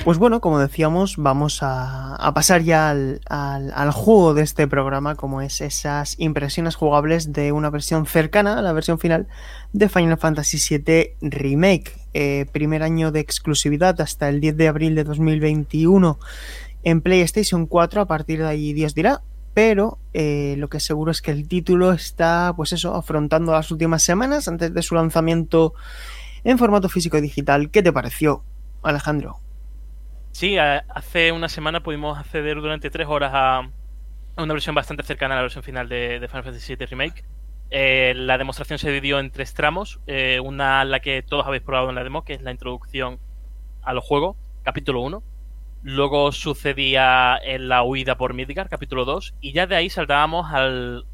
[0.07, 5.61] Pues bueno, como decíamos, vamos a, pasar ya al, juego de este programa, como es
[5.61, 9.27] esas impresiones jugables de una versión cercana a la versión final
[9.73, 11.93] de Final Fantasy VII Remake.
[12.15, 16.21] Eh, primer año de exclusividad hasta el 10 de abril de 2021
[16.85, 19.23] en PlayStation 4, a partir de ahí Dios dirá.
[19.55, 24.05] Pero eh, lo que seguro es que el título está, pues eso, afrontando las últimas
[24.05, 25.75] semanas antes de su lanzamiento
[26.45, 27.73] en formato físico y digital.
[27.73, 28.45] ¿Qué te pareció,
[28.85, 29.41] Alejandro.
[30.37, 33.71] Sí, hace una semana pudimos acceder durante tres horas a
[34.37, 37.25] una versión bastante cercana a la versión final de, Final Fantasy VII Remake.
[37.71, 39.99] Eh, la demostración se dividió en tres tramos.
[40.07, 43.19] Eh, una, la que todos habéis probado en la demo, que es la introducción
[43.81, 45.23] al juego, capítulo 1.
[45.85, 49.37] Luego sucedía en la huida por Midgar, capítulo 2.
[49.41, 51.07] Y ya de ahí saltábamos al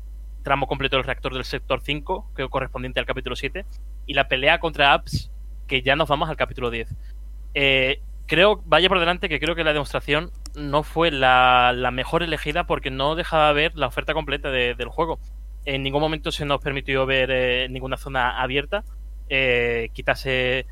[0.43, 3.67] tramo completo del reactor del sector 5, que es correspondiente al capítulo 7.
[4.05, 5.31] Y la pelea contra Apps,
[5.69, 6.93] que ya nos vamos al capítulo 10.
[7.55, 12.65] Eh, creo, vaya por delante, que creo que la demostración no fue la, mejor elegida
[12.65, 15.19] porque no dejaba ver la oferta completa del juego.
[15.65, 18.85] En ningún momento se nos permitió ver eh, ninguna zona abierta.
[19.29, 20.67] Eh, quizás se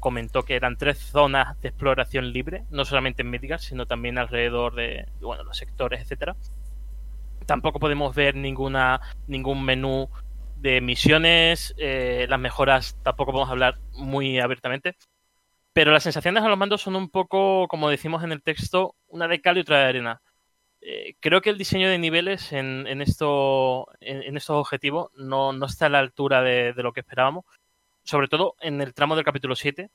[0.00, 4.74] comentó que eran tres zonas de exploración libre, no solamente en Midgard, sino también alrededor
[4.74, 6.36] de bueno, los sectores, etcétera.
[7.46, 10.08] Tampoco podemos ver ninguna ningún menú
[10.56, 14.96] de misiones, eh, las mejoras tampoco podemos hablar muy abiertamente.
[15.80, 19.26] Pero las sensaciones a los mandos son un poco, como decimos en el texto, una
[19.28, 20.20] de cal y otra de arena.
[20.82, 25.88] Eh, creo que el diseño de niveles en, esto, en, estos objetivos no, está a
[25.88, 27.46] la altura de, lo que esperábamos.
[28.04, 29.88] Sobre todo en el tramo del capítulo 7,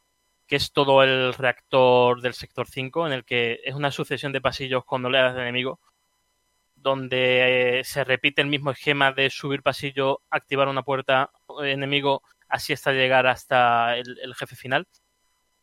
[0.48, 4.42] que es todo el reactor del sector 5, en el que es una sucesión de
[4.42, 5.78] pasillos con oleadas de enemigos,
[6.74, 11.30] donde eh, se repite el mismo esquema de subir pasillo, activar una puerta
[11.64, 14.88] enemigo, así hasta llegar hasta el jefe final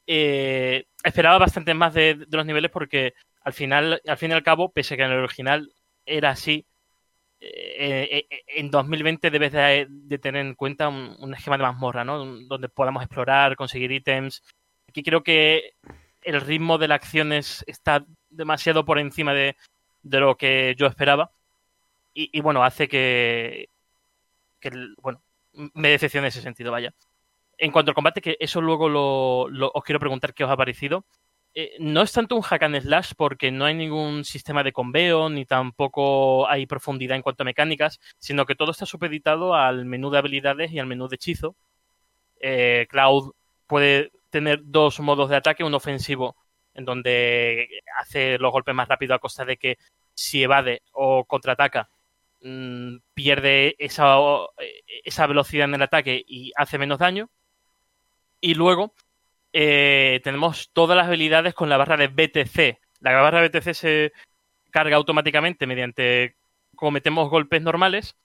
[0.07, 4.73] eh, esperaba bastante más de, los niveles porque al final, al fin y al cabo,
[4.73, 5.73] pese a que en el original
[6.05, 6.67] era así,
[7.41, 12.25] eh, eh, en 2020 debes de, tener en cuenta un, esquema de mazmorra, ¿no?
[12.25, 14.43] Donde podamos explorar, conseguir ítems.
[14.89, 15.75] Aquí creo que
[16.23, 19.57] el ritmo de las acciones está demasiado por encima de,
[20.03, 21.33] lo que yo esperaba.
[22.15, 23.71] Y, bueno, hace que,
[24.61, 25.23] que, bueno,
[25.75, 26.95] me decepcione en ese sentido, vaya.
[27.63, 31.05] En cuanto al combate, que eso luego lo, os quiero preguntar qué os ha parecido.
[31.55, 35.29] Eh, no es tanto un hack and slash porque no hay ningún sistema de conveo
[35.29, 40.11] ni tampoco hay profundidad en cuanto a mecánicas, sino que todo está supeditado al menú
[40.11, 41.55] de habilidades y al menú de hechizo.
[42.41, 43.33] Eh, Cloud
[43.69, 46.35] puede tener dos modos de ataque, un ofensivo
[46.75, 49.79] en donde hace los golpes más rápido a costa de que
[50.15, 51.89] si evade o contraataca
[52.43, 54.17] mm, pierde esa,
[55.05, 57.31] esa velocidad en el ataque y hace menos daño
[58.43, 58.93] y luego
[59.55, 62.79] eh, tenemos todas las habilidades con la barra de BTC.
[63.01, 64.13] La barra de BTC se
[64.71, 66.37] carga automáticamente mediante
[66.75, 68.17] cometemos golpes normales.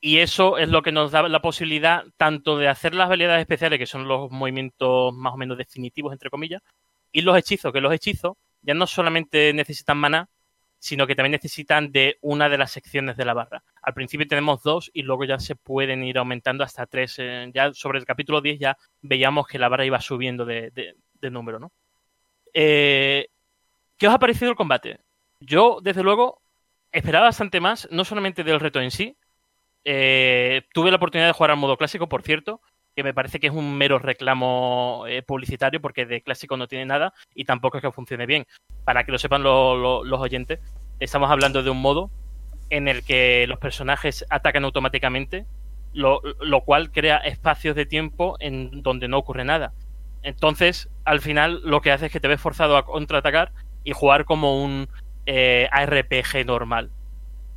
[0.00, 3.80] Y eso es lo que nos da la posibilidad tanto de hacer las habilidades especiales,
[3.80, 6.62] que son los movimientos más o menos definitivos, entre comillas,
[7.10, 10.28] y los hechizos, que los hechizos ya no solamente necesitan maná,
[10.78, 13.62] sino que también necesitan de una de las secciones de la barra.
[13.82, 17.16] Al principio tenemos dos y luego ya se pueden ir aumentando hasta tres.
[17.18, 21.58] Eh, ya sobre el capítulo 10 ya veíamos que la barra iba subiendo de, número,
[21.58, 21.72] ¿no?
[22.54, 23.28] Eh,
[23.96, 25.00] ¿Qué os ha parecido el combate?
[25.40, 26.40] Yo, desde luego,
[26.92, 29.16] esperaba bastante más, no solamente del reto en sí.
[29.84, 32.60] Eh, tuve la oportunidad de jugar al modo clásico, por cierto,
[32.98, 37.14] que me parece que es un mero reclamo publicitario porque de clásico no tiene nada
[37.32, 38.44] y tampoco es que funcione bien.
[38.84, 40.58] Para que lo sepan los oyentes,
[40.98, 42.10] estamos hablando de un modo
[42.70, 45.46] en el que los personajes atacan automáticamente,
[45.92, 46.20] lo,
[46.64, 49.74] cual crea espacios de tiempo en donde no ocurre nada.
[50.24, 53.52] Entonces, al final, lo que hace es que te ves forzado a contraatacar
[53.84, 54.88] y jugar como un
[55.24, 56.90] eh, ARPG normal.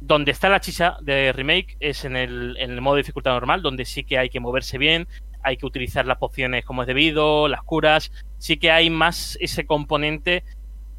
[0.01, 3.63] Donde está la chicha de remake es en el, en el modo de dificultad normal,
[3.63, 5.07] donde sí que hay que moverse bien,
[5.43, 9.65] hay que utilizar las pociones como es debido, las curas, sí que hay más ese
[9.65, 10.43] componente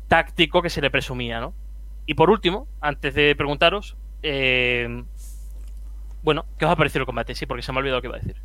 [0.09, 1.55] táctico que se le presumía, ¿no?
[2.07, 5.05] Y por último, antes de preguntaros, eh,
[6.23, 7.35] bueno, ¿qué os ha parecido el combate?
[7.35, 8.37] Sí, porque se me ha olvidado lo que iba a decir.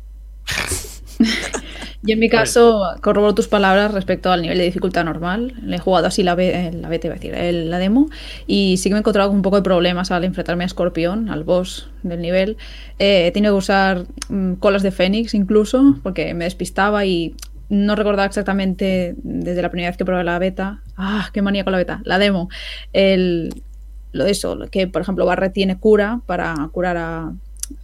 [2.02, 5.54] Yo en mi caso corroboro tus palabras respecto al nivel de dificultad normal.
[5.62, 8.08] Le he jugado así la, B, la beta, iba a decir, la demo,
[8.46, 11.28] y sí que me he encontrado con un poco de problemas al enfrentarme a Escorpión,
[11.28, 12.56] al boss del nivel.
[13.00, 17.34] Eh, he tenido que usar mm, colas de Fénix incluso, porque me despistaba y
[17.68, 20.82] no recordaba exactamente desde la primera vez que probé la beta.
[20.96, 22.00] ¡Ah, qué manía con la beta!
[22.04, 22.48] La demo.
[22.92, 23.62] El,
[24.12, 27.32] lo de eso, que por ejemplo Barret tiene cura para curar a,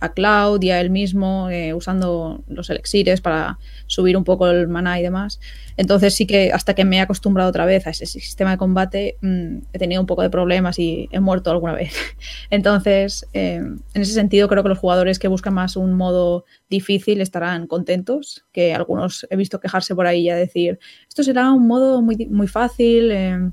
[0.01, 4.69] a Cloud y a él mismo eh, usando los elixires para subir un poco el
[4.69, 5.41] maná y demás.
[5.77, 9.17] Entonces sí que hasta que me he acostumbrado otra vez a ese sistema de combate
[9.21, 11.95] mm, he tenido un poco de problemas y he muerto alguna vez.
[12.51, 17.21] Entonces, eh, en ese sentido creo que los jugadores que buscan más un modo difícil
[17.21, 21.67] estarán contentos, que algunos he visto quejarse por ahí y a decir, esto será un
[21.67, 23.11] modo muy, muy fácil.
[23.11, 23.51] Eh,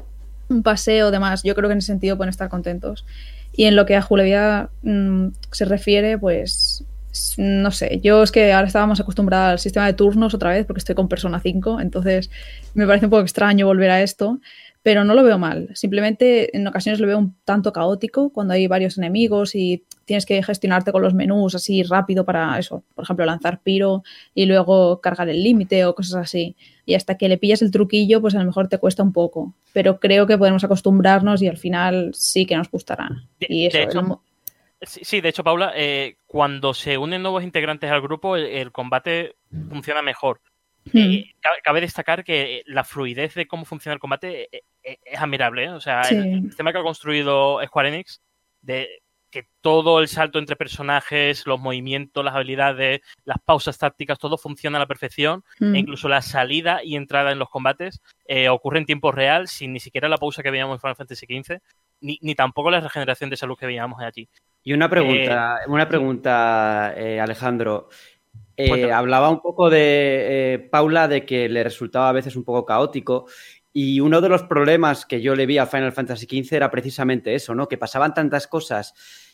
[0.52, 1.42] un paseo, demás.
[1.44, 3.06] Yo creo que en ese sentido pueden estar contentos.
[3.54, 6.86] Y en lo que a Julia mm, se refiere, pues
[7.38, 10.80] no sé, yo es que ahora estábamos acostumbrados al sistema de turnos otra vez porque
[10.80, 12.30] estoy con Persona 5, entonces
[12.74, 14.40] me parece un poco extraño volver a esto,
[14.84, 15.70] pero no lo veo mal.
[15.76, 20.42] Simplemente en ocasiones lo veo un tanto caótico cuando hay varios enemigos y tienes que
[20.44, 24.04] gestionarte con los menús así rápido para eso, por ejemplo, lanzar piro
[24.34, 26.56] y luego cargar el límite o cosas así.
[26.86, 29.54] Y hasta que le pillas el truquillo, pues a lo mejor te cuesta un poco,
[29.72, 33.10] pero creo que podemos acostumbrarnos y al final sí que nos gustará.
[33.40, 37.44] Y eso, de hecho, el- sí, sí, de hecho, Paula, eh, cuando se unen nuevos
[37.44, 39.36] integrantes al grupo, el, el combate
[39.70, 40.42] funciona mejor.
[40.94, 41.26] Eh,
[41.64, 45.66] cabe, destacar que la fluidez de cómo funciona el combate eh, eh, es admirable.
[45.66, 45.70] ¿eh?
[45.70, 46.16] O sea, Sí.
[46.16, 48.22] el, sistema que ha construido Square Enix,
[48.62, 49.02] de
[49.32, 54.78] que todo el salto entre personajes, los movimientos, las habilidades, las pausas tácticas, todo funciona
[54.78, 55.44] a la perfección.
[55.60, 55.76] Mm.
[55.76, 59.74] E incluso la salida y entrada en los combates eh, ocurre en tiempo real, sin
[59.74, 61.60] ni siquiera la pausa que veíamos en Final Fantasy XV,
[62.02, 64.28] ni, ni tampoco la regeneración de salud que veíamos allí.
[64.64, 67.90] Y una pregunta, una pregunta, eh, Alejandro.
[68.58, 72.66] Eh, hablaba un poco de eh, Paula de que le resultaba a veces un poco
[72.66, 73.26] caótico.
[73.74, 77.34] Y uno de los problemas que yo le vi a Final Fantasy XV era precisamente
[77.34, 77.68] eso, ¿no?
[77.68, 78.94] Que pasaban tantas cosas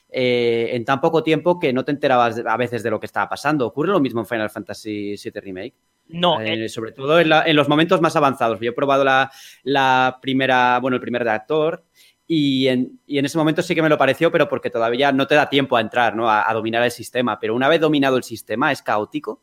[0.09, 3.27] eh, en tan poco tiempo que no te enterabas a veces de lo que estaba
[3.27, 3.65] pasando.
[3.65, 5.75] ¿Ocurre lo mismo en Final Fantasy VII Remake?
[6.09, 8.59] No, eh, sobre todo en, la- en los momentos más avanzados.
[8.61, 9.29] Yo he probado la,
[9.63, 11.83] la primera, bueno, el primer reactor
[12.27, 15.27] y en, y en ese momento sí que me lo pareció, pero porque todavía no
[15.27, 16.29] te da tiempo a entrar, ¿no?
[16.29, 17.39] A, dominar el sistema.
[17.39, 19.41] Pero una vez dominado el sistema, ¿es caótico?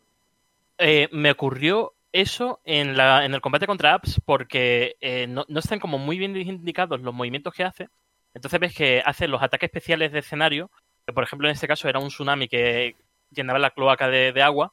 [0.78, 5.61] eh, me ocurrió eso en, la, en el combate contra apps porque eh, no, no
[5.61, 7.89] están como muy bien indicados los movimientos que hace.
[8.35, 10.70] Entonces ves que hace los ataques especiales de escenario,
[11.07, 12.97] que por ejemplo en este caso era un tsunami que
[13.30, 14.72] llenaba la cloaca de agua,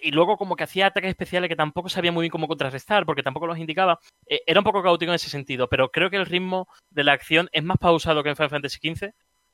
[0.00, 3.22] y luego como que hacía ataques especiales que tampoco sabía muy bien cómo contrarrestar, porque
[3.22, 3.98] tampoco los indicaba.
[4.26, 7.12] Eh, era un poco caótico en ese sentido, pero creo que el ritmo de la
[7.12, 9.10] acción es más pausado que en Final Fantasy XV,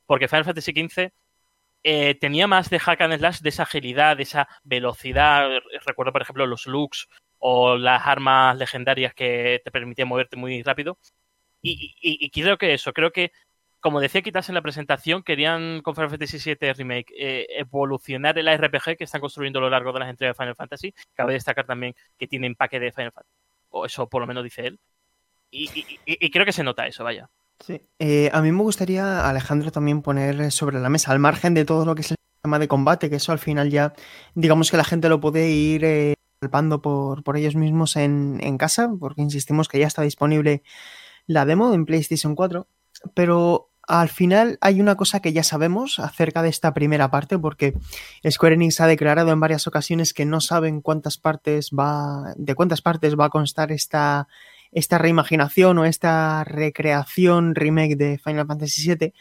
[0.07, 1.11] porque Final Fantasy XV
[1.85, 5.49] eh, tenía más de hack and slash, de esa agilidad, de esa velocidad.
[5.87, 10.99] Recuerdo, por ejemplo, los looks o las armas legendarias que te permitían moverte muy rápido.
[11.63, 13.33] Y, creo que eso, creo que,
[13.83, 18.47] como decía Kitas en la presentación, querían con Final Fantasy VII Remake eh, evolucionar el
[18.47, 20.95] RPG que están construyendo a lo largo de las entregas de Final Fantasy.
[21.15, 23.37] Cabe destacar también que tiene empaque de Final Fantasy,
[23.71, 24.81] o eso por lo menos dice él.
[25.51, 27.29] Y, creo que se nota eso, vaya.
[27.59, 27.83] Sí.
[27.99, 31.85] Eh, a mí me gustaría, Alejandro, también poner sobre la mesa, al margen de todo
[31.85, 33.93] lo que es el tema de combate, que eso al final ya,
[34.35, 38.91] digamos que la gente lo puede ir eh, palpando por, por ellos mismos en casa,
[38.99, 40.63] porque insistimos que ya está disponible
[41.27, 42.67] la demo en PlayStation 4,
[43.15, 47.75] pero al final hay una cosa que ya sabemos acerca de esta primera parte, porque
[48.29, 52.81] Square Enix ha declarado en varias ocasiones que no saben cuántas partes va, de cuántas
[52.81, 54.29] partes va a constar esta
[54.73, 59.13] esta reimaginación o esta recreación remake de Final Fantasy VII,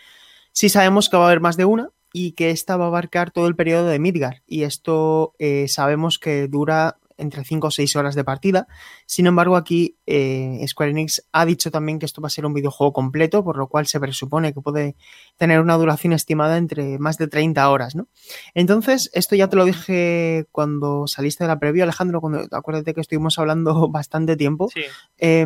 [0.54, 3.32] sí sabemos que va a haber más de una y que esta va a abarcar
[3.32, 4.44] todo el periodo de Midgar.
[4.48, 8.68] Y esto eh, sabemos que dura entre 5 o 6 horas de partida.
[9.06, 12.54] Sin embargo, aquí eh, Square Enix ha dicho también que esto va a ser un
[12.54, 14.96] videojuego completo, por lo cual se presupone que puede
[15.38, 18.08] tener una duración estimada entre más de 30 horas, ¿no?
[18.54, 23.02] Entonces, esto ya te lo dije cuando saliste de la previa, Alejandro, cuando acuérdate que
[23.02, 24.70] estuvimos hablando bastante tiempo.
[24.74, 24.82] Sí.
[25.18, 25.46] Eh,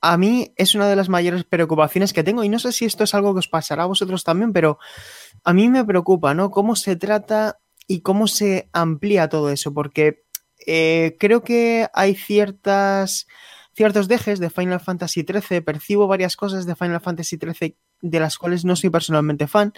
[0.00, 3.04] a mí es una de las mayores preocupaciones que tengo y no sé si esto
[3.04, 4.78] es algo que os pasará a vosotros también, pero
[5.44, 6.50] a mí me preocupa, ¿no?
[6.50, 10.24] Cómo se trata y cómo se amplía todo eso, porque
[10.66, 13.26] eh, creo que hay ciertas
[13.74, 18.36] ciertos dejes de Final Fantasy XIII, percibo varias cosas de Final Fantasy XIII de las
[18.36, 19.72] cuales no soy personalmente fan.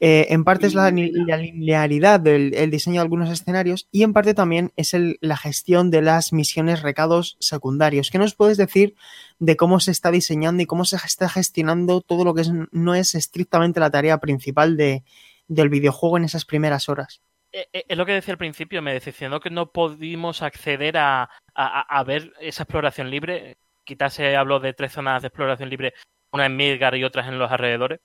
[0.00, 4.12] Eh, en parte es la, la linealidad del el diseño de algunos escenarios y en
[4.12, 8.10] parte también es el, la gestión de las misiones recados secundarios.
[8.10, 8.94] ¿Qué nos puedes decir
[9.40, 12.94] de cómo se está diseñando y cómo se está gestionando todo lo que es, no
[12.94, 15.02] es estrictamente la tarea principal de,
[15.48, 17.20] del videojuego en esas primeras horas?
[17.52, 21.30] Eh, eh, Es lo que decía al principio, me decepcionó que no pudimos acceder a,
[21.54, 23.56] a, a ver esa exploración libre.
[23.84, 25.94] Quizás se habló de tres zonas de exploración libre,
[26.32, 28.00] una en Midgar y otras en los alrededores.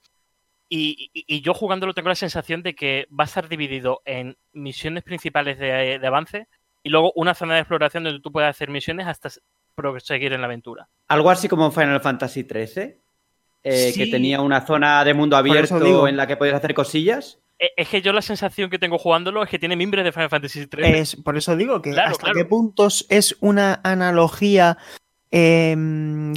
[0.70, 4.38] Y, y, y, yo jugándolo tengo la sensación de que va a estar dividido en
[4.54, 6.48] misiones principales de, de, avance
[6.82, 9.30] y luego una zona de exploración donde tú puedes hacer misiones hasta
[9.76, 10.88] proseguir en la aventura.
[11.10, 12.98] Algo así como Final Fantasy XIII,
[13.64, 14.00] eh, sí.
[14.00, 17.39] que tenía una zona de mundo abierto en la que podías hacer cosillas.
[17.64, 20.30] Eh, Es que yo la sensación que tengo jugándolo es que tiene mimbres de Final
[20.30, 20.99] Fantasy XIII.
[20.99, 22.38] Es, por eso digo que claro, hasta claro.
[22.38, 24.78] qué puntos es una analogía
[25.32, 25.76] eh,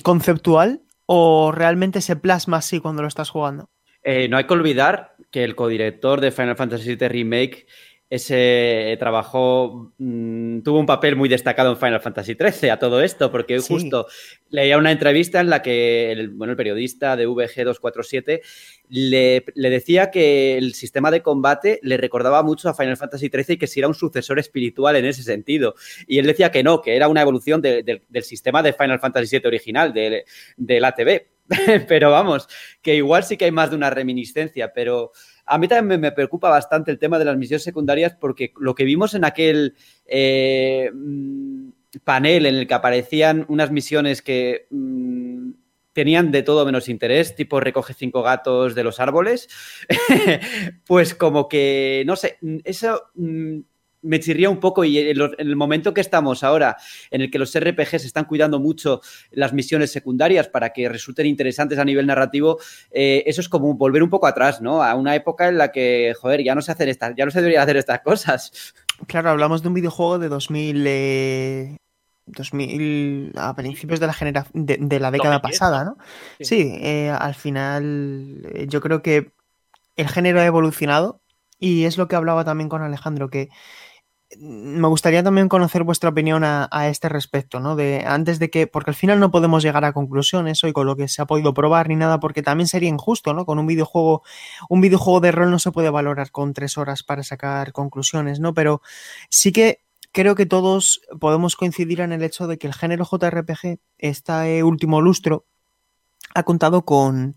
[0.04, 3.70] conceptual o realmente se plasma así cuando lo estás jugando.
[4.04, 7.66] Eh, no hay que olvidar que el codirector de Final Fantasy VII Remake
[8.08, 13.32] ese trabajó, mm, tuvo un papel muy destacado en Final Fantasy XIII a todo esto,
[13.32, 13.66] porque Sí.
[13.74, 14.06] justo
[14.50, 18.42] leía una entrevista en la que el, bueno, el periodista de VG247
[18.88, 23.54] le, le decía que el sistema de combate le recordaba mucho a Final Fantasy XIII
[23.54, 25.74] y que si era un sucesor espiritual en ese sentido.
[26.06, 29.00] Y él decía que no, que era una evolución de- de- del sistema de Final
[29.00, 30.22] Fantasy VII original, del,
[30.56, 31.26] del ATV.
[31.88, 32.48] pero vamos,
[32.82, 35.12] que igual sí que hay más de una reminiscencia, pero
[35.46, 38.84] a mí también me, preocupa bastante el tema de las misiones secundarias porque lo que
[38.84, 39.74] vimos en aquel
[40.04, 41.68] eh, mm,
[42.04, 45.50] panel en el que aparecían unas misiones que mm,
[45.92, 49.48] tenían de todo menos interés, tipo recoge cinco gatos de los árboles,
[50.86, 53.60] pues como que, no sé, eso mm,
[54.06, 56.76] me chirría un poco y en, lo- en el momento que estamos ahora,
[57.10, 59.00] en el que los RPGs están cuidando mucho
[59.30, 62.58] las misiones secundarias para que resulten interesantes a nivel narrativo,
[62.90, 64.82] eh, eso es como volver un poco atrás, ¿no?
[64.82, 67.40] A una época en la que, joder, ya no se hacen estas, ya no se
[67.40, 68.74] debería hacer estas cosas.
[69.06, 71.76] Claro, hablamos de un videojuego de 2000, eh,
[72.26, 75.96] 2000 a principios de la genera de, de la década 2010, pasada, ¿no?
[76.38, 76.44] Sí.
[76.44, 79.30] Sí, eh, al final eh, yo creo que
[79.96, 81.20] el género ha evolucionado
[81.58, 83.48] y es lo que hablaba también con Alejandro, que
[84.38, 87.76] me gustaría también conocer vuestra opinión a, a este respecto, ¿no?
[87.76, 90.96] De antes de que, porque al final no podemos llegar a conclusiones hoy con lo
[90.96, 93.46] que se ha podido probar ni nada, porque también sería injusto, ¿no?
[93.46, 94.22] Con un videojuego,
[94.68, 98.52] un videojuego de rol no se puede valorar con tres horas para sacar conclusiones, ¿no?
[98.52, 98.82] Pero
[99.30, 99.80] sí que
[100.12, 105.00] creo que todos podemos coincidir en el hecho de que el género JRPG, este último
[105.00, 105.46] lustro,
[106.36, 107.36] ha contado con,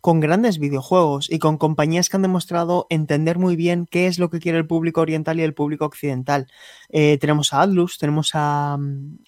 [0.00, 4.28] con grandes videojuegos y con compañías que han demostrado entender muy bien qué es lo
[4.28, 6.48] que quiere el público oriental y el público occidental.
[6.88, 8.78] Eh, tenemos a Atlus, tenemos a, a,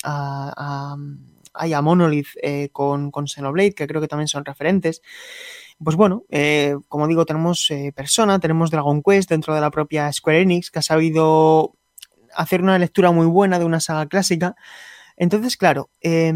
[0.04, 0.96] a,
[1.54, 5.02] ay, a Monolith eh, con, con Xenoblade, que creo que también son referentes.
[5.82, 10.12] Pues bueno, eh, como digo, tenemos eh, Persona, tenemos Dragon Quest dentro de la propia
[10.12, 11.74] Square Enix, que ha sabido
[12.34, 14.56] hacer una lectura muy buena de una saga clásica.
[15.16, 16.32] Entonces, claro, eh,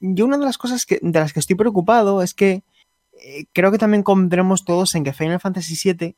[0.00, 2.62] yo una de las cosas que, de las que estoy preocupado es que
[3.22, 6.16] eh, creo que también convendremos todos en que Final Fantasy VII,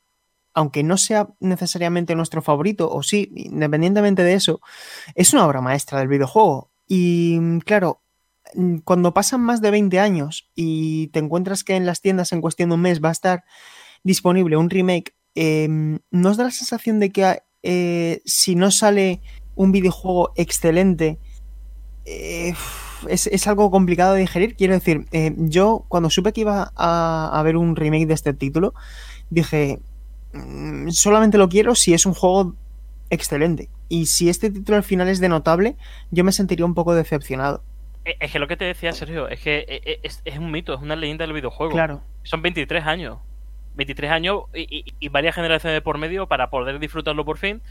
[0.54, 4.60] aunque no sea necesariamente nuestro favorito, o sí, independientemente de eso,
[5.14, 6.70] es una obra maestra del videojuego.
[6.86, 8.02] Y claro,
[8.54, 12.40] mm, cuando pasan más de 20 años y te encuentras que en las tiendas en
[12.40, 13.44] cuestión de un mes va a estar
[14.04, 15.68] disponible un remake, eh,
[16.10, 19.20] ¿nos da la sensación de que eh, si no sale
[19.54, 21.18] un videojuego excelente,
[22.04, 22.54] eh,
[23.08, 24.56] es, es, algo complicado de digerir.
[24.56, 28.34] Quiero decir, eh, yo cuando supe que iba a, a ver un remake de este
[28.34, 28.74] título,
[29.30, 29.78] dije,
[30.32, 32.54] mmm, solamente lo quiero si es un juego
[33.10, 33.68] excelente.
[33.88, 35.76] Y si este título al final es de notable,
[36.10, 37.62] yo me sentiría un poco decepcionado.
[38.04, 40.80] Es que lo que te decía, Sergio, es que e, es, es un mito, es
[40.80, 41.72] una leyenda del videojuego.
[41.72, 42.00] Claro.
[42.24, 43.18] Son 23 años.
[43.74, 47.62] 23 años y, y, y, varias generaciones de por medio para poder disfrutarlo por fin.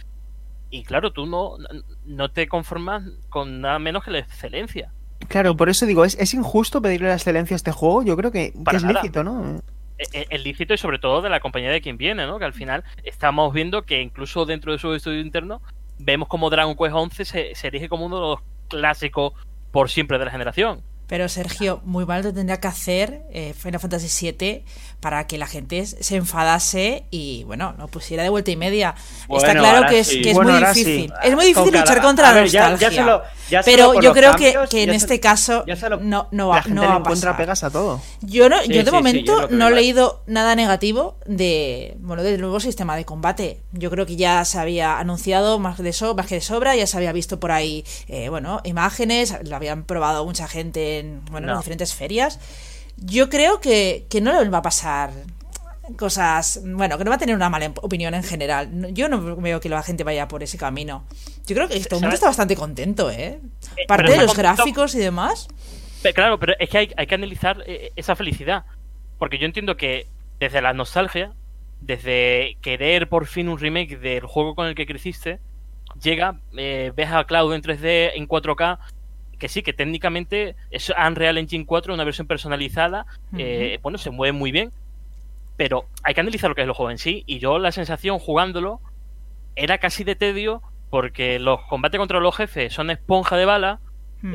[0.71, 1.57] Y claro, tú no,
[2.05, 4.91] no te conformas con nada menos que la excelencia.
[5.27, 8.03] Claro, por eso digo, ¿es, es injusto pedirle la excelencia a este juego?
[8.03, 9.01] Yo creo que, que es nada.
[9.01, 9.61] lícito, ¿no?
[9.97, 12.39] Es, es lícito y sobre todo de la compañía de quien viene, ¿no?
[12.39, 15.61] Que al final estamos viendo que incluso dentro de su estudio interno
[15.99, 19.33] vemos como Dragon Quest 11 se, se erige como uno de los clásicos
[19.71, 20.81] por siempre de la generación.
[21.11, 24.63] Pero Sergio, muy mal te tendría que hacer eh, Final Fantasy VII
[25.01, 28.95] para que la gente se enfadase y, bueno, lo pusiera de vuelta y media.
[29.27, 30.21] Bueno, Está claro que es, sí.
[30.21, 31.07] que es bueno, muy difícil.
[31.09, 31.13] Sí.
[31.23, 32.01] Es muy difícil Con luchar cada...
[32.07, 32.89] contra la ver, ya, nostalgia.
[32.89, 36.47] ya solo, ya pero yo creo cambios, que, que en este caso lo, no, no
[36.47, 37.35] la va, gente no va a pasar.
[37.35, 38.01] pegas a todo.
[38.21, 41.97] Yo, no, Sí, yo de sí, momento sí, yo no he leído nada negativo de
[41.99, 43.59] bueno del nuevo sistema de combate.
[43.73, 46.87] Yo creo que ya se había anunciado más de, so, más que de sobra, ya
[46.87, 51.47] se había visto por ahí eh, bueno imágenes, lo habían probado mucha gente en, bueno,
[51.47, 51.53] No.
[51.53, 52.39] en diferentes ferias.
[52.97, 55.11] Yo creo que, que no le va a pasar
[55.97, 58.69] cosas, bueno, que no va a tener una mala opinión en general.
[58.93, 61.03] Yo no veo que la gente vaya por ese camino.
[61.45, 63.39] Yo creo que todo el mundo está bastante contento, ¿eh?
[63.77, 65.47] Eh, Parte pero de los gráficos y demás.
[66.01, 68.63] Pero, claro, pero es que hay, hay que analizar eh, esa felicidad.
[69.19, 70.07] Porque yo entiendo que
[70.39, 71.33] desde la nostalgia,
[71.81, 75.39] desde querer por fin un remake del juego con el que creciste,
[76.01, 78.79] llega, eh, ves a Cloud en 3D, en 4K,
[79.41, 83.05] que sí, que técnicamente es Unreal Engine 4, una versión personalizada,
[83.37, 84.71] eh, bueno, se mueve muy bien,
[85.57, 88.19] pero hay que analizar lo que es el juego en sí, y yo la sensación
[88.19, 88.79] jugándolo
[89.55, 90.61] era casi de tedio,
[90.91, 93.79] porque los combates contra los jefes son esponja de bala,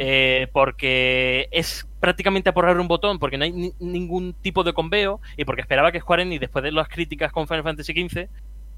[0.00, 5.20] eh, porque es prácticamente aporrar un botón, porque no hay ni- ningún tipo de conveo,
[5.36, 8.28] y porque esperaba que Square Enix, después de las críticas con Final Fantasy XV,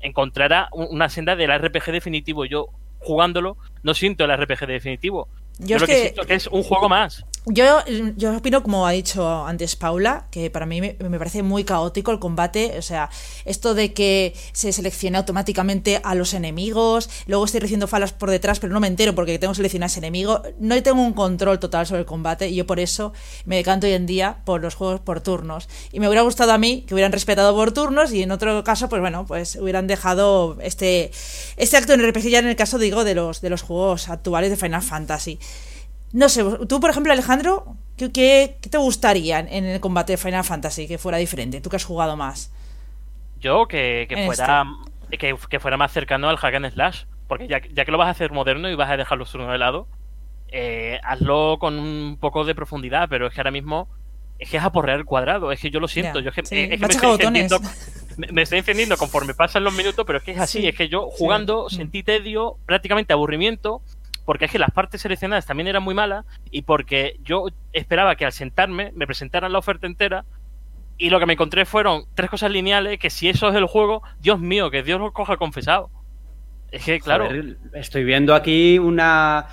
[0.01, 2.45] encontrara un- una senda del RPG definitivo.
[2.45, 2.67] Yo,
[3.01, 5.29] jugándolo, no siento el RPG definitivo.
[5.59, 6.01] Yo Yo, es lo que...
[6.01, 7.25] siento que es un juego más.
[7.51, 7.79] Yo,
[8.17, 12.19] yo opino, como ha dicho antes Paula, que para mí me, parece muy caótico el
[12.19, 12.75] combate.
[12.79, 13.11] O sea,
[13.45, 18.59] esto de que se seleccione automáticamente a los enemigos, luego estoy recibiendo falas por detrás,
[18.61, 20.43] pero no me entero porque tengo seleccionado ese enemigo.
[20.59, 23.13] No tengo un control total sobre el combate y yo por eso
[23.45, 25.69] me decanto hoy en día por los juegos por turnos.
[25.93, 28.89] Y me hubiera gustado a mí que hubieran respetado por turnos y en otro caso,
[28.89, 31.11] pues bueno, pues hubieran dejado este,
[31.57, 34.51] este acto en RPG ya en el caso, digo, de los, de los juegos actuales
[34.51, 35.39] de Final Fantasy.
[36.13, 40.45] No sé, tú, por ejemplo, Alejandro, ¿qué, qué, te gustaría en el combate de Final
[40.45, 41.61] Fantasy que fuera diferente?
[41.61, 42.51] Tú que has jugado más.
[43.41, 44.67] Yo que, que fuera
[45.11, 45.19] este.
[45.19, 47.05] que, que, fuera más cercano al hack and slash.
[47.29, 49.53] Porque ya, ya, que lo vas a hacer moderno y vas a dejar los turnos
[49.53, 49.87] de lado,
[50.51, 53.87] eh, hazlo con un poco de profundidad, pero es que ahora mismo
[54.39, 56.57] es que es aporrear el cuadrado, es que yo lo siento, yo es que, sí,
[56.57, 57.61] es que me, estoy encendiendo,
[58.17, 60.89] me, estoy encendiendo conforme pasan los minutos, pero es que es así, sí, es que
[60.89, 63.83] yo jugando sentí tedio, prácticamente aburrimiento,
[64.29, 68.27] porque es que las partes seleccionadas también eran muy malas y porque yo esperaba que
[68.27, 70.27] al sentarme me presentaran la oferta entera
[70.99, 74.03] y lo que me encontré fueron tres cosas lineales que si eso es el juego,
[74.21, 75.89] Dios mío, que Dios lo coja confesado.
[76.71, 77.31] Es que, claro.
[77.73, 79.47] Estoy viendo aquí una.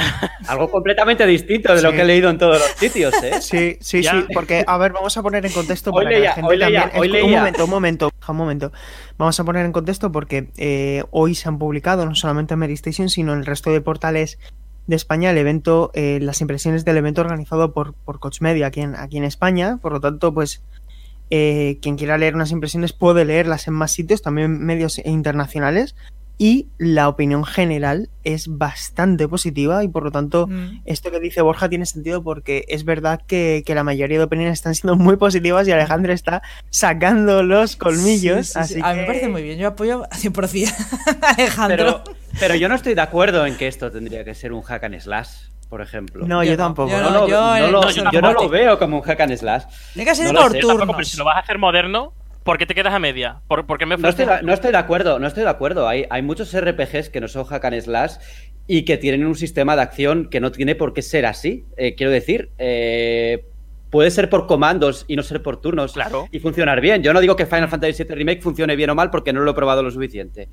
[0.48, 1.84] Algo completamente distinto de sí.
[1.84, 3.40] lo que he leído en todos los sitios, ¿eh?
[3.40, 4.12] Sí, sí, ¿Ya?
[4.12, 6.90] sí, porque, a ver, vamos a poner en contexto para leía, que la gente leía,
[6.90, 7.24] también...
[7.24, 8.72] Un momento, un momento, un momento.
[9.18, 12.74] Vamos a poner en contexto porque eh, hoy se han publicado, no solamente en Mary
[12.74, 14.38] Station, sino en el resto de portales
[14.86, 18.80] de España, el evento, eh, las impresiones del evento organizado por, por Coach Media aquí
[18.80, 19.78] en, aquí en España.
[19.80, 20.62] Por lo tanto, pues,
[21.30, 25.94] eh, quien quiera leer unas impresiones puede leerlas en más sitios, también medios internacionales
[26.40, 30.80] y la opinión general es bastante positiva y por lo tanto mm.
[30.86, 34.54] esto que dice Borja tiene sentido porque es verdad que, que, la mayoría de opiniones
[34.54, 38.46] están siendo muy positivas y Alejandro está sacando los colmillos.
[38.46, 38.80] Sí, sí, así sí.
[38.82, 39.00] A mí que...
[39.02, 42.02] me parece muy bien, yo apoyo 100% a Alejandro.
[42.04, 44.82] Pero, pero yo no estoy de acuerdo en que esto tendría que ser un hack
[44.84, 45.28] and slash
[45.68, 46.26] por ejemplo.
[46.26, 46.90] No, yo, yo tampoco.
[46.90, 49.36] Yo no, no, yo, no, lo, yo, yo no lo veo como un hack and
[49.36, 49.64] slash.
[49.92, 50.78] Tiene que ser por sé, turnos.
[50.78, 52.14] Tampoco, pero si lo vas a hacer moderno,
[52.44, 53.40] ¿por qué te quedas a media?
[53.48, 55.88] ¿Por, por qué me no estoy, no estoy de acuerdo, no estoy de acuerdo.
[55.88, 58.14] Hay, hay muchos RPGs que no son hack and slash
[58.66, 61.64] y que tienen un sistema de acción que no tiene por qué ser así.
[61.76, 63.44] Eh, quiero decir, eh,
[63.90, 66.28] puede ser por comandos y no ser por turnos claro.
[66.30, 67.02] y funcionar bien.
[67.02, 69.50] Yo no digo que Final Fantasy VII Remake funcione bien o mal porque no lo
[69.50, 70.48] he probado lo suficiente.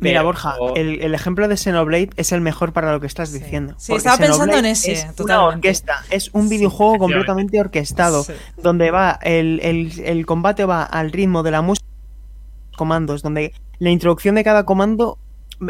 [0.00, 3.38] Mira, Borja, el, el, ejemplo de Xenoblade es el mejor para lo que estás sí.
[3.40, 3.74] diciendo.
[3.78, 4.92] Sí, estaba pensando en ese.
[4.92, 5.22] Es totalmente.
[5.24, 8.32] una orquesta, es un videojuego completamente orquestado, sí.
[8.62, 11.86] donde va el, el, el, combate va al ritmo de la música,
[12.76, 15.18] comandos, donde la introducción de cada comando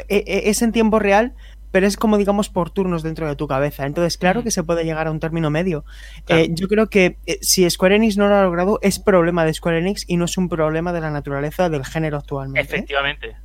[0.09, 1.35] es en tiempo real,
[1.71, 3.87] pero es como digamos por turnos dentro de tu cabeza.
[3.87, 5.85] Entonces, claro que se puede llegar a un término medio.
[6.25, 6.43] Claro.
[6.43, 9.55] Eh, yo creo que eh, si Square Enix no lo ha logrado, es problema de
[9.55, 12.61] Square Enix y no es un problema de la naturaleza del género actualmente.
[12.61, 13.37] Efectivamente.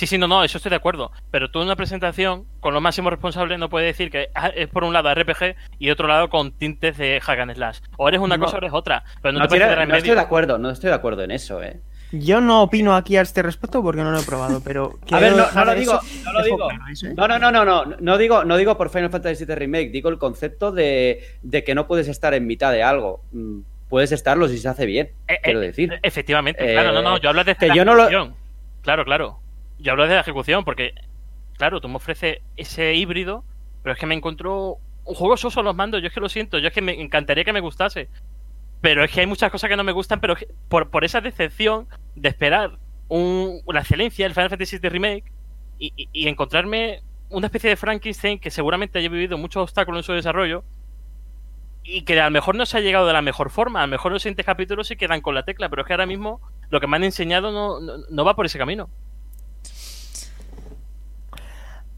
[0.00, 1.12] Sí, sí, no, no, eso estoy de acuerdo.
[1.30, 4.82] Pero tú en una presentación, con los máximos responsables, no puedes decir que es por
[4.82, 7.80] un lado RPG y otro lado con tintes de hack and slash.
[7.98, 9.04] O eres una no, cosa o eres otra.
[9.20, 11.62] Pero no, no, te puedes no estoy de acuerdo, no estoy de acuerdo en eso,
[11.62, 11.82] eh.
[12.12, 15.36] Yo no opino aquí a este respecto porque no lo he probado, pero a ver,
[15.36, 16.68] no, no lo digo, no lo digo.
[16.90, 17.14] Eso, ¿eh?
[17.14, 20.08] No, no, no, no, no, no digo, no digo por Final Fantasy VII Remake, digo
[20.08, 23.22] el concepto de, de que no puedes estar en mitad de algo.
[23.32, 23.58] Mm,
[23.90, 26.00] puedes estarlo si se hace bien, eh, quiero decir.
[26.02, 28.08] Efectivamente, eh, claro, no, no, yo hablo de que yo no lo...
[28.80, 29.40] Claro, claro.
[29.80, 30.94] Yo hablo de la ejecución porque,
[31.56, 33.44] claro, tú me ofreces ese híbrido,
[33.82, 36.00] pero es que me encontró un juego soso los mandos.
[36.00, 38.08] Yo es que lo siento, yo es que me encantaría que me gustase.
[38.80, 40.36] Pero es que hay muchas cosas que no me gustan, pero
[40.68, 42.78] por, por esa decepción de esperar
[43.08, 45.32] un, una excelencia del Final Fantasy VII Remake
[45.78, 50.04] y, y, y, encontrarme una especie de Frankenstein que seguramente haya vivido muchos obstáculos en
[50.04, 50.64] su desarrollo
[51.82, 53.82] y que a lo mejor no se ha llegado de la mejor forma.
[53.82, 56.06] A lo mejor los siguientes capítulos se quedan con la tecla, pero es que ahora
[56.06, 58.88] mismo lo que me han enseñado no, no, no va por ese camino.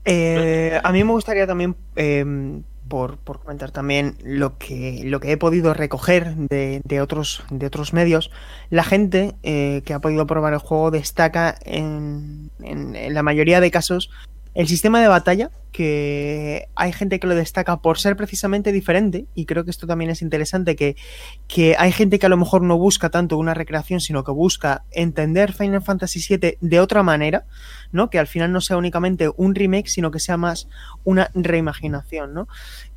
[0.05, 2.25] Eh, a mí me gustaría también, eh,
[2.89, 7.67] por, por, comentar también lo que, lo que he podido recoger de, de otros, de
[7.67, 8.31] otros medios,
[8.71, 14.11] la gente eh, que ha podido probar el juego destaca en, la mayoría de casos
[14.55, 19.47] el sistema de batalla, que hay gente que lo destaca por ser precisamente diferente, y
[19.47, 20.97] creo que esto también es interesante, que,
[21.49, 24.85] que hay gente que a lo mejor no busca tanto una recreación, sino que busca
[24.91, 27.47] entender Final Fantasy VII de otra manera,
[27.91, 28.11] ¿no?
[28.11, 30.69] Que al final no sea únicamente un remake, sino que sea más
[31.05, 32.49] una reimaginación, ¿no?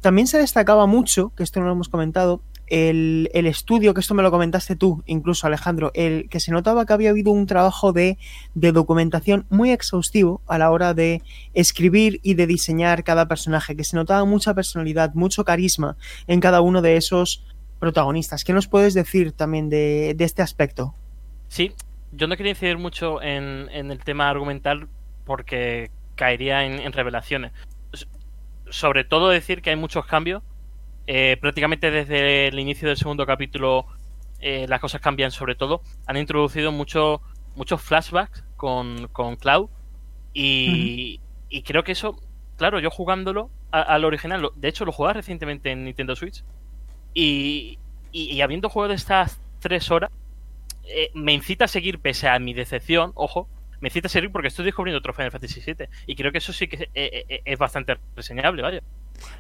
[0.01, 4.13] También se destacaba mucho, que esto no lo hemos comentado, el, el, estudio, que esto
[4.13, 7.93] me lo comentaste tú, incluso Alejandro, el que se notaba que había habido un trabajo
[7.93, 8.18] de,
[8.53, 11.22] de, documentación muy exhaustivo a la hora de
[11.53, 15.95] escribir y de diseñar cada personaje, que se notaba mucha personalidad, mucho carisma
[16.28, 17.43] en cada uno de esos
[17.80, 18.43] protagonistas.
[18.43, 20.95] ¿Qué nos puedes decir también de, de este aspecto?
[21.47, 21.74] Sí,
[22.11, 24.88] yo no quería incidir mucho en, en el tema argumental
[25.26, 27.51] porque caería en, en revelaciones.
[28.70, 30.41] Sobre todo decir que hay muchos cambios
[31.08, 33.86] Eh, prácticamente desde el inicio del segundo capítulo
[34.39, 35.82] eh, las cosas cambian sobre todo.
[36.08, 37.22] Han introducido mucho,
[37.56, 39.70] muchos flashbacks con, con Cloud
[40.34, 42.18] y, y creo que eso,
[42.58, 46.43] claro, yo jugándolo al original, lo- de hecho lo jugaba recientemente en Nintendo Switch
[47.14, 47.80] y,
[48.12, 50.12] y, y habiendo jugado estas tres horas,
[50.84, 53.49] eh, me incita a seguir pese a mi decepción, ojo,
[53.82, 56.53] me incita a seguir porque estoy descubriendo otro Final Fantasy VII y creo que eso
[56.53, 58.82] sí que eh, es bastante reseñable, vaya.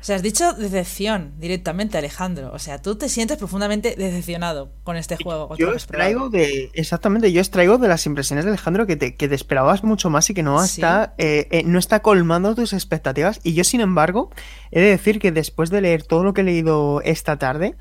[0.01, 2.51] O sea, has dicho decepción directamente, Alejandro.
[2.53, 5.55] O sea, tú te sientes profundamente decepcionado con este juego.
[5.57, 6.69] Yo extraigo de.
[6.73, 10.29] Exactamente, yo extraigo de las impresiones de Alejandro que te, que te esperabas mucho más
[10.29, 10.81] y que no Sí.
[10.81, 13.39] está, eh, eh, no está colmando tus expectativas.
[13.43, 14.29] Y yo, sin embargo,
[14.71, 17.75] he de decir que después de leer todo lo que he leído esta tarde,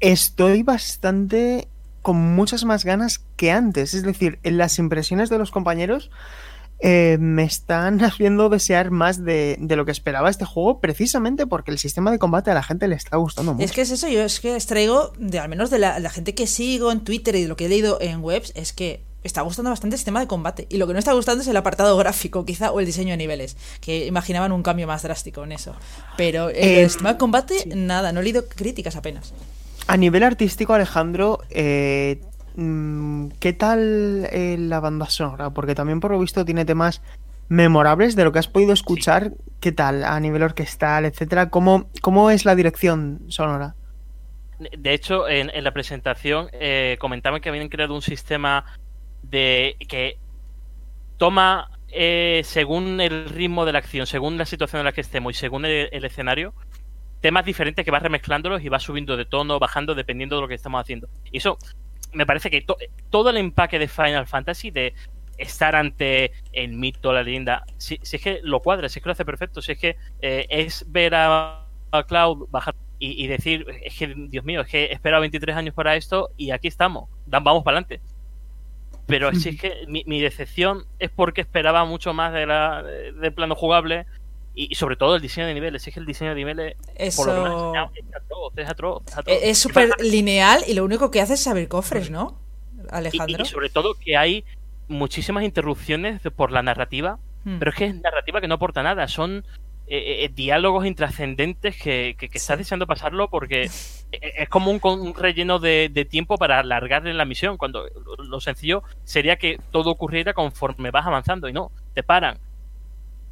[0.00, 1.68] estoy bastante
[2.02, 3.94] con muchas más ganas que antes.
[3.94, 6.10] Es decir, en las impresiones de los compañeros
[6.80, 11.70] eh, me están haciendo desear más de, de lo que esperaba este juego, precisamente porque
[11.70, 13.64] el sistema de combate a la gente le está gustando mucho.
[13.64, 16.34] Es que es eso, yo es que extraigo, de, al menos de la, la gente
[16.34, 19.40] que sigo en Twitter y de lo que he leído en webs, es que está
[19.42, 20.66] gustando bastante el sistema de combate.
[20.70, 23.16] Y lo que no está gustando es el apartado gráfico, quizá, o el diseño de
[23.16, 25.74] niveles, que imaginaban un cambio más drástico en eso.
[26.16, 27.70] Pero el, Eh, sistema de combate, sí.
[27.74, 29.32] nada, no he leído críticas apenas.
[29.88, 32.20] A nivel artístico, Alejandro, eh,
[32.56, 35.50] ¿qué tal eh, la banda sonora?
[35.50, 37.02] Porque también por lo visto tiene temas
[37.48, 39.32] memorables de lo que has podido escuchar.
[39.60, 41.50] ¿Qué tal a nivel orquestal, etcétera?
[41.50, 43.74] ¿Cómo, cómo es la dirección sonora?
[44.58, 48.64] De hecho, en, en la presentación eh, comentaban que habían creado un sistema
[49.22, 50.18] de que
[51.18, 55.34] toma eh, según el ritmo de la acción, según la situación en la que estemos
[55.34, 56.54] y según el, el escenario,
[57.20, 60.54] temas diferentes que va remezclándolos y va subiendo de tono, bajando, dependiendo de lo que
[60.54, 61.08] estamos haciendo.
[61.30, 61.58] Y eso
[62.16, 62.76] me parece que to-
[63.10, 64.94] todo el empaque de Final Fantasy, de
[65.38, 69.08] estar ante el mito, la leyenda, si, si es que lo cuadra, si es que
[69.08, 73.26] lo hace perfecto, si es que eh, es ver a, a Cloud bajar y, y
[73.26, 76.68] decir, es que, Dios mío, es que he esperado 23 años para esto y aquí
[76.68, 78.00] estamos, vamos para adelante.
[79.06, 83.12] Pero si es que mi, mi decepción es porque esperaba mucho más de la, de-
[83.12, 84.06] del plano jugable
[84.56, 85.86] y, sobre todo el diseño de niveles.
[85.86, 86.76] Es que el diseño de niveles,
[87.14, 87.86] por lo es
[88.16, 89.36] atroz, es atroz, es atroz.
[89.36, 92.40] es es súper lineal y lo único que hace es abrir cofres, ¿no?
[92.76, 93.42] Y, Alejandro.
[93.42, 94.44] y sobre todo que hay
[94.88, 97.60] muchísimas interrupciones por la narrativa, Hmm.
[97.60, 99.44] pero es que es narrativa que no aporta nada, son
[99.86, 103.70] eh, eh, diálogos intrascendentes que, que, que estás deseando pasarlo porque
[104.10, 108.24] eh, es como un, un relleno de, de tiempo para alargarle la misión, cuando lo,
[108.24, 112.38] lo sencillo sería que todo ocurriera conforme vas avanzando y no, te paran.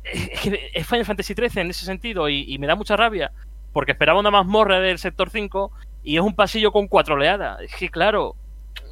[0.05, 3.33] Es Final Fantasy XIII en ese sentido y, y me da mucha rabia
[3.73, 5.73] porque esperaba una mazmorra del sector 5
[6.05, 7.61] y es un pasillo con cuatro oleadas.
[7.63, 8.37] Es que claro,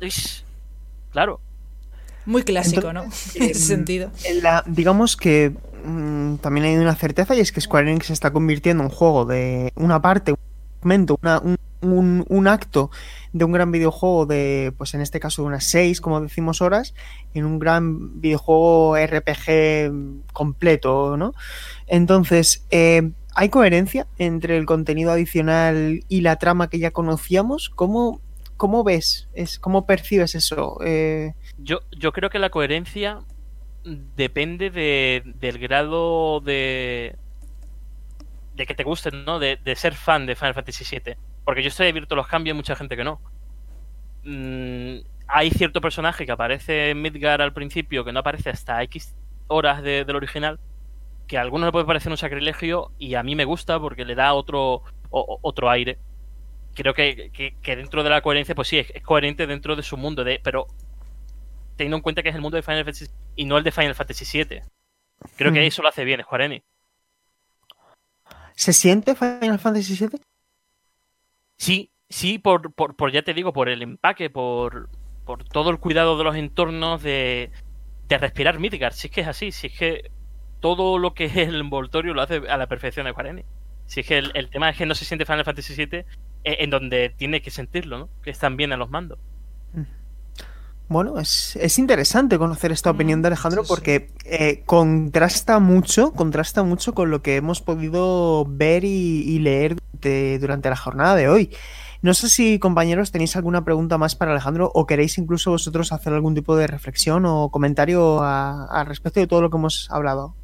[0.01, 0.45] es-
[1.13, 1.41] claro.
[2.25, 3.43] Muy clásico, Entonces, ¿no?
[3.45, 4.11] En ese sentido.
[4.25, 5.53] En la- digamos que
[5.85, 8.95] mm, también hay una certeza y es que Square Enix se está convirtiendo en un
[8.97, 10.39] juego de una parte, un
[10.83, 12.91] momento, una- un, un- un acto
[13.33, 16.95] de un gran videojuego de, pues en este caso unas 6, como decimos horas,
[17.35, 19.93] en un gran videojuego RPG
[20.33, 21.35] completo, ¿no?
[21.87, 27.71] Entonces, eh, ¿hay coherencia entre el contenido adicional y la trama que ya conocíamos?
[27.71, 28.21] ¿Cómo,
[28.57, 29.29] cómo ves?
[29.35, 30.79] Es, ¿Cómo percibes eso?
[30.85, 33.21] Eh, Yo, yo creo que la coherencia
[33.85, 37.17] depende de, del grado de
[38.55, 39.39] de que te guste, ¿no?
[39.39, 41.17] De, de ser fan de Final Fantasy VII.
[41.45, 43.21] Porque yo estoy abierto a los cambios, mucha gente que no.
[44.25, 49.15] Mm, hay cierto personaje que aparece en Midgar al principio, que no aparece hasta X
[49.49, 50.61] horas de- del original,
[51.27, 54.15] que a algunos le puede parecer un sacrilegio y a mí me gusta porque le
[54.15, 55.99] da otro, o- otro aire.
[56.75, 59.83] Creo que, que- que dentro de la coherencia, pues sí, es, es coherente dentro de
[59.83, 60.67] su mundo, de, pero
[61.77, 63.95] teniendo en cuenta que es el mundo de Final Fantasy y no el de Final
[63.95, 64.63] Fantasy VII.
[65.37, 65.67] Creo que Ujú.
[65.69, 66.65] eso lo hace bien Square Enix.
[68.55, 70.21] ¿Se siente Final Fantasy VII?
[71.63, 74.91] Sí, sí, por, por, por ya te digo, por el empaque, por,
[75.25, 77.53] por todo el cuidado de los entornos, de,
[78.09, 78.95] de respirar Midgard.
[78.95, 80.11] Si es que es así, si es que
[80.59, 83.49] todo lo que es el envoltorio lo hace a la perfección de Square Enix.
[83.87, 86.05] Si es que el, tema es que no se siente Final Fantasy VII eh,
[86.43, 88.09] en donde tiene que sentirlo, ¿no?
[88.25, 89.21] Que están bien en los mandos.
[90.93, 96.63] Bueno, es, es interesante conocer esta opinión Mm, de Alejandro porque eh, contrasta mucho, contrasta
[96.63, 101.29] mucho con lo que hemos podido ver y, y leer de- durante la jornada de
[101.29, 101.51] hoy.
[102.03, 106.13] No sé si, compañeros, tenéis alguna pregunta más para Alejandro o queréis incluso vosotros hacer
[106.13, 110.35] algún tipo de reflexión o comentario al respecto de todo lo que hemos hablado.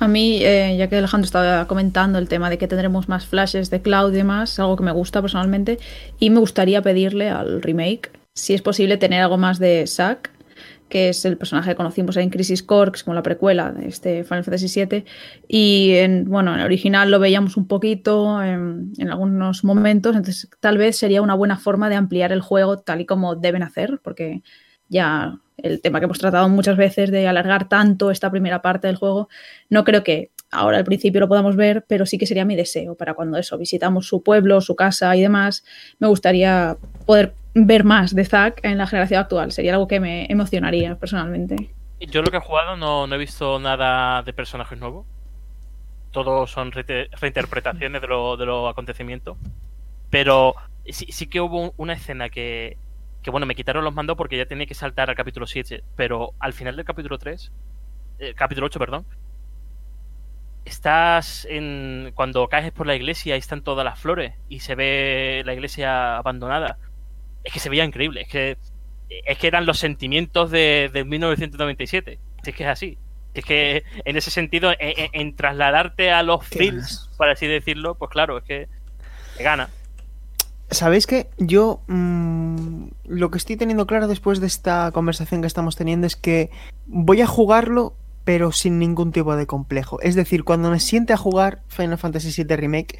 [0.00, 3.68] A mí, eh, ya que Alejandro estaba comentando el tema de que tendremos más flashes
[3.70, 5.78] de Cloud y demás, algo que me gusta personalmente,
[6.18, 10.30] y me gustaría pedirle al remake, si es posible, tener algo más de Zack,
[10.88, 14.44] que es el personaje que conocimos en Crisis Core, como la precuela de este Final
[14.44, 15.04] Fantasy VII.
[15.46, 20.48] Y en, bueno, en el original lo veíamos un poquito en, en, algunos momentos, entonces
[20.60, 24.00] tal vez sería una buena forma de ampliar el juego tal y como deben hacer,
[24.02, 24.42] porque
[24.88, 28.96] ya el tema que hemos tratado muchas veces de alargar tanto esta primera parte del
[28.96, 29.28] juego,
[29.68, 32.94] no creo que ahora al principio lo podamos ver, pero sí que sería mi deseo
[32.94, 35.64] para cuando eso, visitamos su pueblo, su casa y demás,
[35.98, 39.52] me gustaría poder ver más de Zack en la generación actual.
[39.52, 41.74] Sería algo que me emocionaría personalmente.
[42.00, 45.06] Yo lo que he jugado no, he visto nada de personajes nuevos.
[46.12, 49.36] Todos son re reinterpretaciones de, lo, de los acontecimientos.
[50.10, 50.54] Pero
[50.86, 52.78] sí, sí que hubo una escena que,
[53.22, 55.82] que, bueno, me quitaron los mandos porque ya tenía que saltar al capítulo 7.
[55.96, 57.52] Pero al final del capítulo 3,
[58.20, 59.04] eh, capítulo 8, perdón,
[60.64, 62.12] estás en.
[62.14, 66.16] Cuando caes por la iglesia y están todas las flores y se ve la iglesia
[66.16, 66.78] abandonada
[67.48, 68.22] es que se veía increíble.
[68.22, 68.58] Es que,
[69.08, 72.18] es que eran los sentimientos de, de 1997.
[72.44, 72.98] Es que es así.
[73.32, 78.10] Es que en ese sentido, en, en trasladarte a los feels, por así decirlo, pues
[78.10, 78.68] claro, es que
[79.38, 79.70] te gana.
[80.70, 85.74] ¿Sabéis que yo mmm, lo que estoy teniendo claro después de esta conversación que estamos
[85.74, 86.50] teniendo es que
[86.86, 87.94] voy a jugarlo
[88.24, 90.02] pero sin ningún tipo de complejo?
[90.02, 92.98] Es decir, cuando me siente a jugar Final Fantasy VII Remake,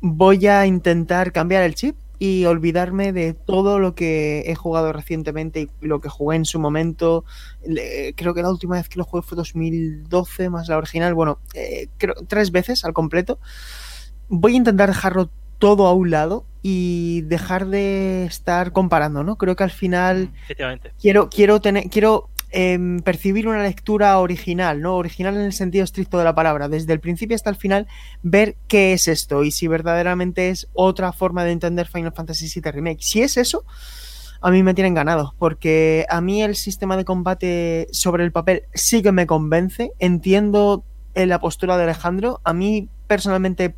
[0.00, 5.60] voy a intentar cambiar el chip y olvidarme de todo lo que he jugado recientemente
[5.60, 7.24] y lo que jugué en su momento.
[8.16, 11.14] Creo que la última vez que lo jugué fue 2012 más la original.
[11.14, 13.38] Bueno, eh, creo, tres veces al completo.
[14.28, 19.36] Voy a intentar dejarlo todo a un lado y dejar de estar comparando, ¿no?
[19.36, 20.32] Creo que al final
[21.00, 24.96] quiero quiero tener quiero eh, percibir una lectura original, ¿no?
[24.96, 27.86] Original en el sentido estricto de la palabra, desde el principio hasta el final,
[28.22, 32.72] ver qué es esto y si verdaderamente es otra forma de entender Final Fantasy VII
[32.72, 33.02] Remake.
[33.02, 33.64] Si es eso,
[34.40, 38.62] a mí me tienen ganado, porque a mí el sistema de combate sobre el papel
[38.74, 40.84] sí que me convence, entiendo
[41.14, 43.74] la postura de Alejandro, a mí personalmente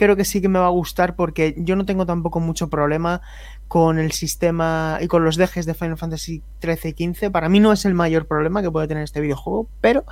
[0.00, 3.20] creo que sí que me va a gustar porque yo no tengo tampoco mucho problema
[3.68, 7.30] con el sistema y con los dejes de Final Fantasy 13 y 15.
[7.30, 10.06] Para mí no es el mayor problema que puede tener este videojuego, pero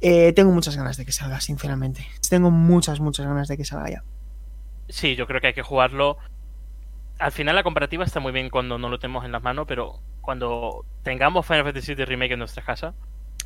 [0.00, 2.06] eh, tengo muchas ganas de que salga, sinceramente.
[2.30, 4.04] Tengo muchas, muchas ganas de que salga ya.
[4.88, 6.16] Sí, yo creo que hay que jugarlo.
[7.18, 10.00] Al final la comparativa está muy bien cuando no lo tenemos en las manos, pero
[10.22, 12.94] cuando tengamos Final Fantasy VII Remake en nuestra casa,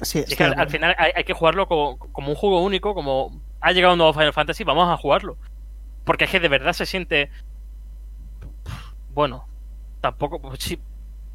[0.02, 2.94] Sí, es que al, al, final hay, hay, que jugarlo como, como, un juego único,
[2.94, 5.36] como ha llegado un nuevo Final Fantasy, vamos a jugarlo.
[6.04, 7.30] Porque es que de verdad se siente.
[9.12, 9.46] Bueno,
[10.00, 10.40] tampoco.
[10.40, 10.78] Pues sí,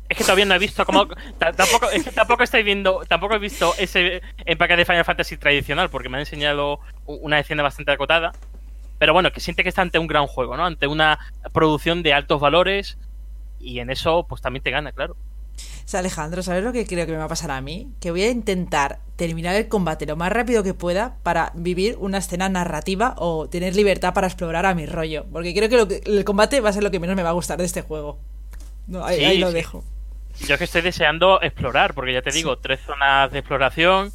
[0.10, 1.08] es que todavía no he visto como.
[1.38, 3.04] tampoco, es que tampoco estoy viendo.
[3.08, 7.64] Tampoco he visto ese empaque de Final Fantasy tradicional, porque me han enseñado una escena
[7.64, 8.32] bastante acotada.
[8.98, 10.66] Pero bueno, que siente que está ante un gran juego, ¿no?
[10.66, 11.20] Ante una
[11.52, 12.98] producción de altos valores.
[13.60, 15.16] Y en eso, pues también te gana, claro.
[15.86, 17.92] O sea, Alejandro, ¿sabes lo que creo que me va a pasar a mí?
[18.00, 22.20] Que voy a intentar terminar el combate lo más rápido que pueda para vivir una
[22.20, 25.26] escena narrativa o tener libertad para explorar a mi rollo.
[25.32, 27.30] Porque creo que, lo que el combate va a ser lo que menos me va
[27.30, 28.18] a gustar de este juego.
[28.88, 29.54] No, ahí, sí, ahí lo sí.
[29.54, 29.84] dejo.
[30.48, 32.60] Yo que estoy deseando explorar, porque ya te digo, sí.
[32.64, 34.12] tres zonas de exploración,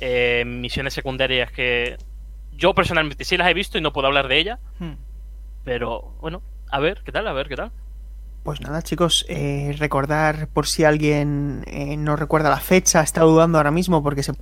[0.00, 1.96] eh, misiones secundarias que
[2.52, 4.58] yo personalmente sí las he visto y no puedo hablar de ellas.
[4.78, 4.94] Hmm.
[5.64, 7.28] Pero bueno, a ver, ¿qué tal?
[7.28, 7.70] A ver, ¿qué tal?
[8.42, 13.58] Pues nada, chicos, eh, recordar por si alguien eh, no recuerda la fecha, está dudando
[13.58, 14.32] ahora mismo porque se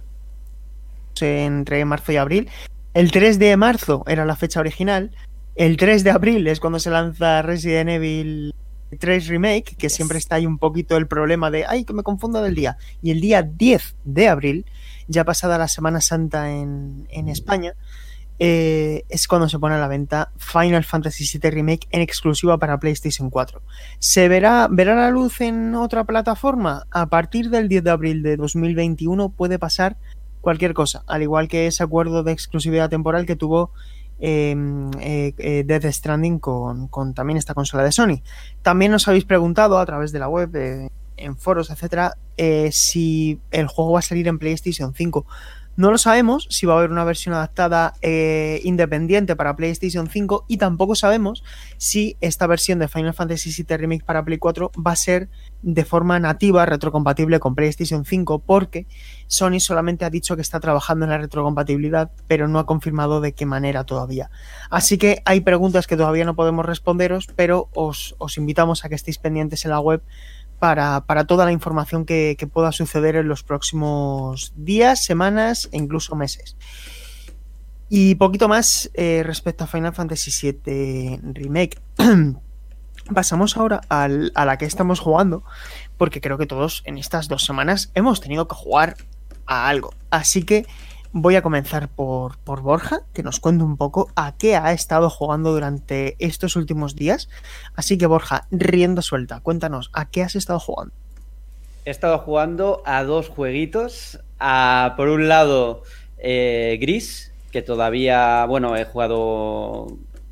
[1.20, 2.49] entre marzo y abril.
[2.94, 5.11] El 3 de marzo era la fecha original.
[5.57, 8.55] El 3 de abril es cuando se lanza Resident Evil
[8.96, 9.94] 3 Remake, que yes.
[9.94, 12.78] siempre está ahí un poquito el problema de, ay, que me confundo del día.
[13.03, 14.66] Y el día 10 de abril,
[15.09, 17.74] ya pasada la Semana Santa en, en España,
[18.39, 22.78] eh, es cuando se pone a la venta Final Fantasy VII Remake en exclusiva para
[22.78, 23.61] PlayStation 4.
[23.99, 26.86] ¿Se verá, verá la luz en otra plataforma?
[26.91, 29.97] A partir del 10 de abril de 2021 puede pasar
[30.41, 33.72] cualquier cosa, al igual que ese acuerdo de exclusividad temporal que tuvo
[34.20, 34.55] eh,
[35.39, 38.22] eh, Death Stranding con, con, también esta consola de Sony.
[38.62, 43.66] También nos habéis preguntado a través de la web, en foros, etcétera, eh, si el
[43.66, 45.26] juego va a salir en PlayStation 5.
[45.79, 50.47] No lo sabemos si va a haber una versión adaptada eh, independiente para PlayStation 5
[50.49, 51.45] y tampoco sabemos
[51.76, 55.29] si esta versión de Final Fantasy VII Remake para Play 4 va a ser
[55.62, 58.89] de forma nativa retrocompatible con PlayStation 5 porque
[59.29, 63.33] Sony solamente ha dicho que está trabajando en la retrocompatibilidad pero no ha confirmado de
[63.33, 64.33] qué manera todavía.
[64.70, 68.97] Así que hay preguntas que todavía no podemos responderos pero os, os invitamos a que
[68.97, 70.03] estéis pendientes en la web
[70.59, 76.16] para, para toda la información que, pueda suceder en los próximos días, semanas e incluso
[76.16, 76.56] meses.
[77.88, 81.78] Y poquito más eh, respecto a Final Fantasy VII Remake.
[83.14, 85.42] pasamos ahora al- a la que estamos jugando,
[85.96, 88.96] porque creo que todos en estas dos semanas hemos tenido que jugar
[89.46, 89.94] a algo.
[90.11, 90.66] Así que
[91.20, 95.10] voy a comenzar por, por Borja, que nos cuente un poco a qué ha estado
[95.10, 97.28] jugando durante estos últimos días.
[97.74, 100.92] Así que Borja, rienda suelta, cuéntanos, ¿a qué has estado jugando?
[101.84, 104.20] He estado jugando a dos jueguitos.
[104.38, 105.82] A, por un lado,
[106.18, 109.86] eh, Gris, que todavía, bueno, he jugado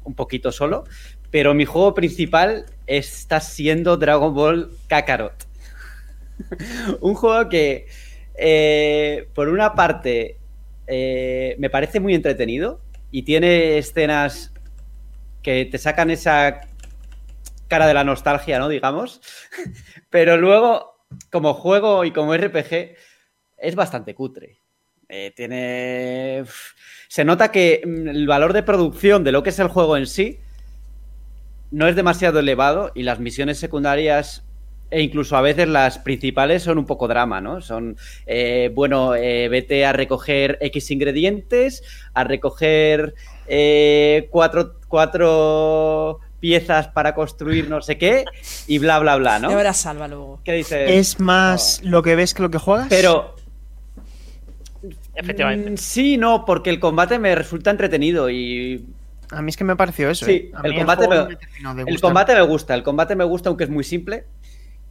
[0.05, 0.84] un poquito solo.
[1.30, 5.47] Pero mi juego principal está siendo Dragon Ball Kakarot.
[7.01, 7.87] un juego que,
[8.37, 10.36] eh, por una parte,
[10.87, 12.80] eh, me parece muy entretenido
[13.11, 14.53] y tiene escenas
[15.43, 16.61] que te sacan esa
[17.68, 18.68] cara de la nostalgia, ¿no?
[18.68, 19.20] Digamos.
[20.11, 22.97] Pero luego, como juego y como RPG,
[23.57, 24.59] es bastante cutre.
[25.09, 26.45] Eh, tiene.
[27.09, 30.07] Se nota que mm, el valor de producción de lo que es el juego en
[30.07, 30.41] sí
[31.70, 34.46] no es demasiado elevado y las misiones secundarias
[34.91, 37.61] e incluso a veces las principales son un poco drama, ¿no?
[37.61, 41.82] Son, eh, bueno, eh, vete a recoger X ingredientes,
[42.14, 43.14] a recoger
[43.49, 48.24] eh, cuatro, cuatro piezas para construir no sé qué
[48.66, 49.51] y bla, bla, bla, ¿no?
[49.51, 50.41] Ya verás salva luego.
[50.45, 50.91] ¿Qué dices?
[50.91, 52.87] ¿Es más lo que ves que lo que juegas?
[52.89, 53.34] Pero
[55.14, 55.70] Efectivamente.
[55.70, 58.84] Mm, Sí, no, porque el combate me resulta entretenido y
[59.30, 60.26] A mí es que me pareció eso.
[60.26, 60.53] Sí, ¿eh?
[60.62, 61.37] El combate me-
[61.87, 64.24] el combate me gusta, el combate me gusta aunque es muy simple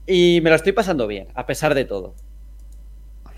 [0.08, 2.16] y me lo estoy pasando bien, a pesar de todo.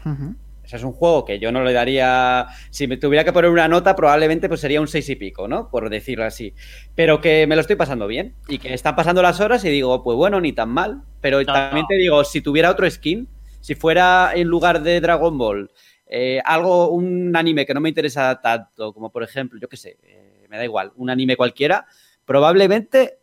[0.05, 2.47] O sea, es un juego que yo no le daría.
[2.70, 5.70] Si me tuviera que poner una nota, probablemente pues sería un seis y pico, ¿no?
[5.70, 6.53] Por decirlo así.
[6.95, 8.36] Pero que me lo estoy pasando bien.
[8.47, 11.03] Y que están pasando las horas y digo, pues bueno, ni tan mal.
[11.22, 11.88] Pero también no.
[11.88, 13.28] te digo, si tuviera otro skin,
[13.59, 15.72] si fuera en lugar de Dragon Ball,
[16.05, 19.97] eh, algo, un anime que no me interesa tanto, como por ejemplo, yo qué sé,
[20.03, 21.86] eh, me da igual, un anime cualquiera,
[22.26, 23.20] probablemente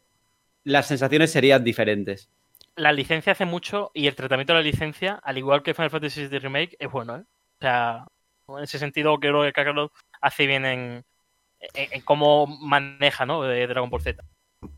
[0.64, 2.28] las sensaciones serían diferentes.
[2.76, 6.26] La licencia hace mucho y el tratamiento de la licencia, al igual que Final Fantasy
[6.26, 7.24] VII Remake, es bueno, ¿eh?
[7.58, 8.06] O sea,
[8.48, 11.04] en ese sentido creo que Kakarot hace bien en,
[11.60, 13.42] en, en cómo maneja, ¿no?
[13.42, 14.22] De Dragon Ball Z.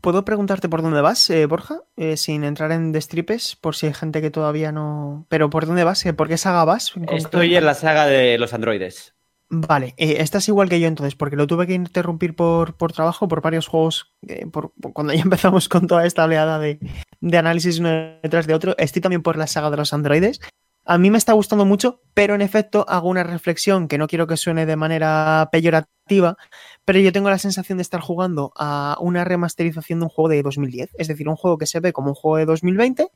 [0.01, 1.81] ¿Puedo preguntarte por dónde vas, eh, Borja?
[1.95, 5.25] Eh, sin entrar en destripes, por si hay gente que todavía no.
[5.29, 6.05] Pero ¿por dónde vas?
[6.05, 6.93] Eh, ¿Por qué saga vas?
[6.95, 9.15] en Estoy en la saga de los androides.
[9.49, 13.29] Vale, eh, estás igual que yo entonces, porque lo tuve que interrumpir por, por trabajo,
[13.29, 16.79] por varios juegos, eh, por, por cuando ya empezamos con toda esta oleada de,
[17.21, 17.89] de análisis uno
[18.21, 18.75] detrás de otro.
[18.77, 20.41] Estoy también por la saga de los androides.
[20.83, 24.27] A mí me está gustando mucho, pero en efecto hago una reflexión que no quiero
[24.27, 26.37] que suene de manera peyorativa,
[26.85, 30.43] pero yo tengo la sensación de estar jugando a una remasterización de un juego de
[30.43, 33.09] 2010, es decir, un juego que se ve como un juego de 2020,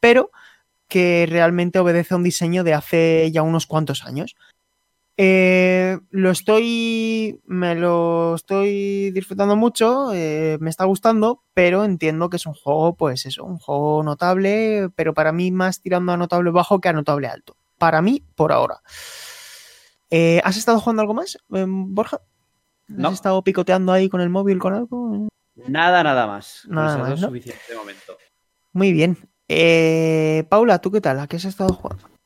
[0.00, 0.30] pero
[0.88, 4.34] que realmente obedece a un diseño de hace ya unos cuantos años.
[5.20, 7.40] Eh, lo estoy.
[7.44, 10.14] Me lo estoy disfrutando mucho.
[10.14, 11.42] eh, me está gustando.
[11.54, 14.90] Pero entiendo que es un juego, pues eso, un juego notable.
[14.94, 17.56] Pero para mí, más tirando a notable bajo que a notable alto.
[17.78, 18.80] Para mí, por ahora.
[20.10, 22.20] Eh, ¿Has estado jugando algo más, Borja?
[22.86, 23.08] No.
[23.08, 25.28] ¿Has estado picoteando ahí con el móvil con algo?
[25.66, 26.62] Nada, nada más.
[26.68, 28.16] Nada más, suficiente de momento.
[28.72, 29.18] Muy bien.
[30.48, 31.18] Paula, ¿tú qué tal?
[31.18, 32.17] ¿A qué has estado jugando?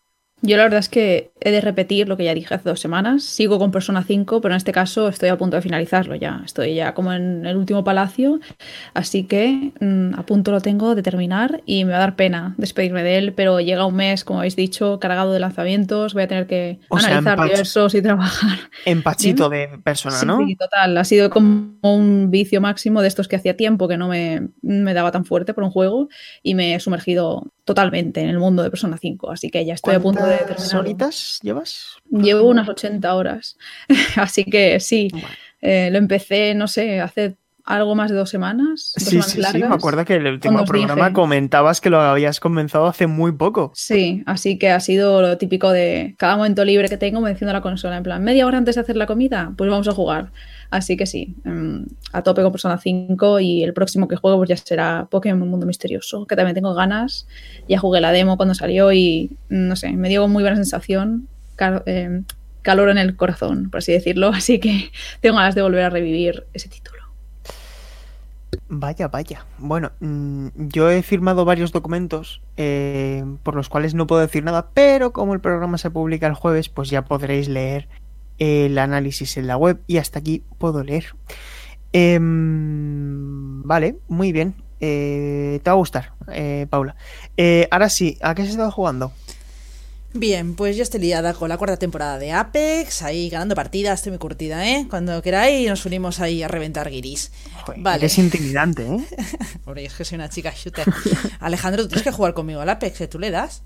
[0.45, 3.23] Yo la verdad es que he de repetir lo que ya dije hace dos semanas.
[3.23, 6.43] Sigo con Persona 5, pero en este caso estoy a punto de finalizarlo ya.
[6.45, 8.41] Estoy ya como en el último palacio,
[8.93, 12.55] así que mm, a punto lo tengo de terminar y me va a dar pena
[12.59, 16.13] despedirme de él, pero llega un mes, como habéis dicho, cargado de lanzamientos.
[16.13, 18.59] Voy a tener que O analizar diversos y trabajar.
[18.85, 20.45] Empachito de persona, Sí, ¿no?
[20.45, 20.99] sí, total.
[20.99, 24.93] Ha sido como un vicio máximo de estos que hacía tiempo que no me, me
[24.93, 26.09] daba tan fuerte por un juego
[26.43, 29.31] y me he sumergido totalmente en el mundo de Persona 5.
[29.31, 30.81] Así que ya estoy a punto de ¿Cuántas terminar.
[30.81, 31.97] horitas llevas?
[32.11, 33.57] Llevo unas 80 horas.
[34.17, 35.27] Así que sí, Bueno.
[35.61, 38.93] eh, lo empecé, no sé, hace algo más de dos semanas.
[38.97, 39.69] Dos Sí, semanas sí, sí, largas.
[39.71, 41.13] me acuerdo que el último programa dije.
[41.15, 43.71] comentabas que lo habías comenzado hace muy poco.
[43.75, 47.53] Sí, así que ha sido lo típico de cada momento libre que tengo me enciendo
[47.53, 47.97] la consola.
[47.99, 50.33] En plan, media hora antes de hacer la comida, pues vamos a jugar.
[50.73, 51.83] Así que sí, mm,
[52.15, 55.67] a tope con Persona 5 y el próximo que juego pues ya será Pokémon Mundo
[55.67, 57.29] Misterioso, que también tengo ganas.
[57.69, 61.29] Ya jugué la demo cuando salió y mm, no sé, me dio muy buena sensación,
[61.85, 62.23] eh,
[62.63, 64.29] calor en el corazón, por así decirlo.
[64.35, 67.03] Así que tengo ganas de volver a revivir ese título.
[68.69, 69.45] Vaya, vaya.
[69.59, 74.71] Bueno, mm, yo he firmado varios documentos eh, por los cuales no puedo decir nada,
[74.73, 77.89] pero como el programa se publica el jueves, pues ya podréis leer
[78.39, 81.07] el análisis en la web y hasta aquí puedo leer.
[81.93, 84.55] Em, vale, muy bien.
[84.81, 86.97] Eh, te va a gustar, eh, Paula.
[87.37, 89.13] Eh, ahora sí, ¿a qué has estado jugando?
[90.15, 94.11] Bien, pues yo estoy liada con la cuarta temporada de Apex, ahí ganando partidas, estoy
[94.11, 94.87] muy curtida, ¿eh?
[94.91, 97.33] Cuando queráis nos unimos ahí a reventar guiris.
[97.79, 98.07] vale.
[98.07, 98.99] Es intimidante, ¿eh?
[99.65, 100.87] Hombre, es que soy una chica shooter.
[101.41, 103.09] Alejandro, tú tienes que jugar conmigo al Apex, ¿eh?
[103.09, 103.63] ¿tú le das?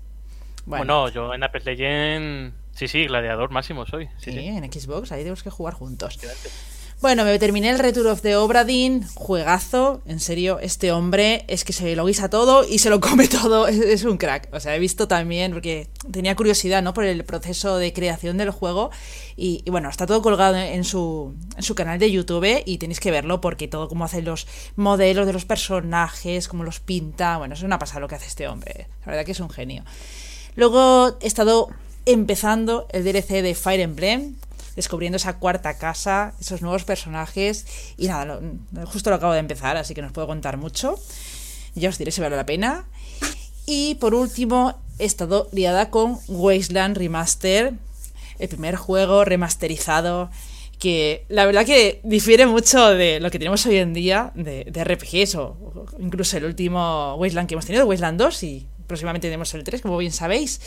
[0.65, 4.07] Bueno, yo en Apex Legends, sí, sí, gladiador máximo soy.
[4.17, 6.19] Sí, en Xbox, ahí tenemos que jugar juntos.
[6.99, 11.71] Bueno, me terminé el Return of the Obradin, juegazo, en serio, este hombre es que
[11.71, 14.49] se lo guisa todo y se lo come todo, es, un crack.
[14.51, 16.95] O sea, he visto también, porque tenía curiosidad, ¿no?
[16.95, 18.89] Por el proceso de creación del juego
[19.35, 23.11] y, bueno, está todo colgado en su, en su canal de YouTube y tenéis que
[23.11, 27.61] verlo porque todo como hace los modelos de los personajes, cómo los pinta, bueno, es
[27.61, 29.83] una pasada lo que hace este hombre, la verdad que es un genio.
[30.55, 31.69] Luego he estado
[32.07, 34.35] empezando el DLC de Fire Emblem,
[34.75, 37.65] descubriendo esa cuarta casa, esos nuevos personajes.
[37.97, 38.39] Y nada,
[38.85, 40.97] justo lo acabo de empezar, así que no os puedo contar mucho.
[41.75, 42.85] Ya os diré si vale la pena.
[43.65, 47.73] Y por último, he estado liada con Wasteland Remaster,
[48.39, 50.29] el primer juego remasterizado
[50.79, 54.83] que la verdad que difiere mucho de lo que tenemos hoy en día de, de
[54.83, 59.63] RPGs o, incluso el último Wasteland que hemos tenido, Wasteland 2 y próximamente tenemos el
[59.63, 60.61] 3, como bien sabéis.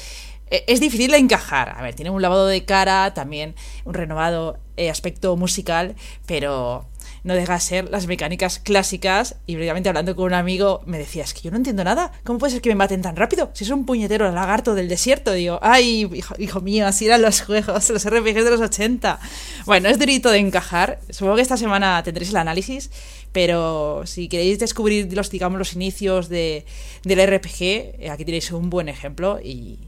[0.50, 1.74] Eh, es difícil de encajar.
[1.76, 5.94] A ver, tiene un lavado de cara, también un renovado eh, aspecto musical,
[6.26, 6.86] pero
[7.22, 9.36] no deja de ser las mecánicas clásicas.
[9.46, 12.12] Y brevemente hablando con un amigo, me decía, es que yo no entiendo nada.
[12.24, 13.50] ¿Cómo puede ser que me maten tan rápido?
[13.52, 15.32] Si es un puñetero lagarto del desierto.
[15.32, 19.20] Digo, ay, hijo, mío, así eran los juegos, los RPGs de los 80.
[19.66, 21.00] Bueno, es durito de encajar.
[21.10, 22.90] Supongo que esta semana tendréis el análisis.
[23.32, 26.64] Pero si queréis descubrir los, digamos, los inicios de,
[27.04, 29.78] del RPG, eh, aquí tenéis un buen ejemplo y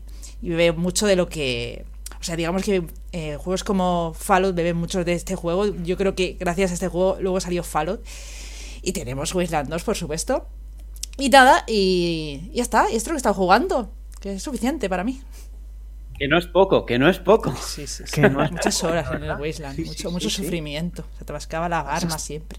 [0.43, 1.85] y bebe mucho de lo que...
[2.21, 5.67] O sea, digamos que eh, juegos como Fallout beben mucho de este juego.
[5.67, 8.05] Yo creo que gracias a este juego luego salió Fallout.
[8.83, 10.47] Y tenemos Wasteland 2, por supuesto.
[11.19, 12.91] Y nada, y ya está.
[12.91, 13.91] Y esto es lo que he estado jugando.
[14.21, 15.21] Que es suficiente para mí.
[16.19, 17.55] Que no es poco, que no es poco.
[17.57, 18.13] Sí, sí, sí.
[18.21, 19.79] Que no es Muchas horas en el Wasteland.
[19.85, 21.05] mucho mucho sufrimiento.
[21.19, 22.59] Se te bascaba la arma siempre.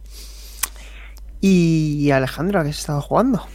[1.39, 3.45] Y Alejandro, ¿a qué has estado jugando?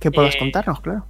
[0.00, 1.06] ¿Qué puedes eh, contarnos, claro?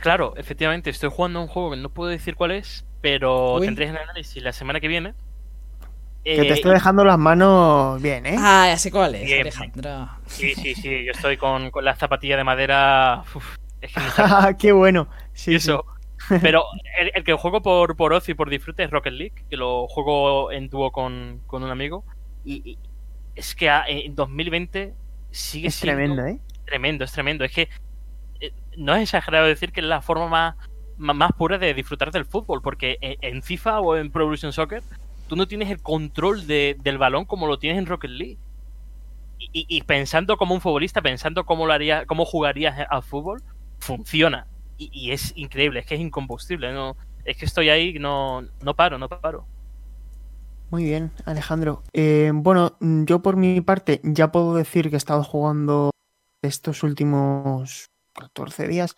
[0.00, 3.98] Claro, efectivamente, estoy jugando un juego que no puedo decir cuál es, pero tendréis el
[3.98, 5.14] análisis la semana que viene.
[6.24, 8.36] Que te eh, estoy dejando las manos bien, ¿eh?
[8.38, 10.08] Ah, ya sé cuál es, Alejandro.
[10.26, 13.24] Sí, sí, sí, yo estoy con, con la zapatilla de madera.
[13.80, 14.00] es que
[14.58, 15.08] ¡Qué bueno!
[15.34, 15.84] Sí, Eso.
[16.40, 16.64] Pero
[17.14, 20.50] el, que juego por, por ocio y por disfrute es Rocket League, que lo juego
[20.50, 22.04] en dúo con, con un amigo.
[22.44, 22.78] Y,
[23.34, 24.94] es que en 2020
[25.30, 25.96] sigue es siendo.
[25.96, 26.38] tremendo, ¿eh?
[26.64, 27.44] Tremendo, es tremendo.
[27.44, 27.68] Es que
[28.76, 30.56] no es exagerado decir que es la forma
[30.98, 34.82] más, más pura de disfrutar del fútbol, porque en FIFA o en Pro Evolution Soccer
[35.28, 38.38] tú no tienes el control del balón como lo tienes en Rocket League.
[39.52, 43.42] Y, pensando como un futbolista, pensando cómo, lo haría, cómo jugarías al fútbol,
[43.78, 44.46] funciona.
[44.78, 46.72] Y, es increíble, es que es incombustible.
[46.72, 46.96] ¿no?
[47.24, 49.46] Es que estoy ahí, no, no paro, no paro.
[50.70, 51.82] Muy bien, Alejandro.
[51.92, 55.90] Eh, bueno, yo por mi parte ya puedo decir que he estado jugando
[56.42, 58.96] estos últimos 14 días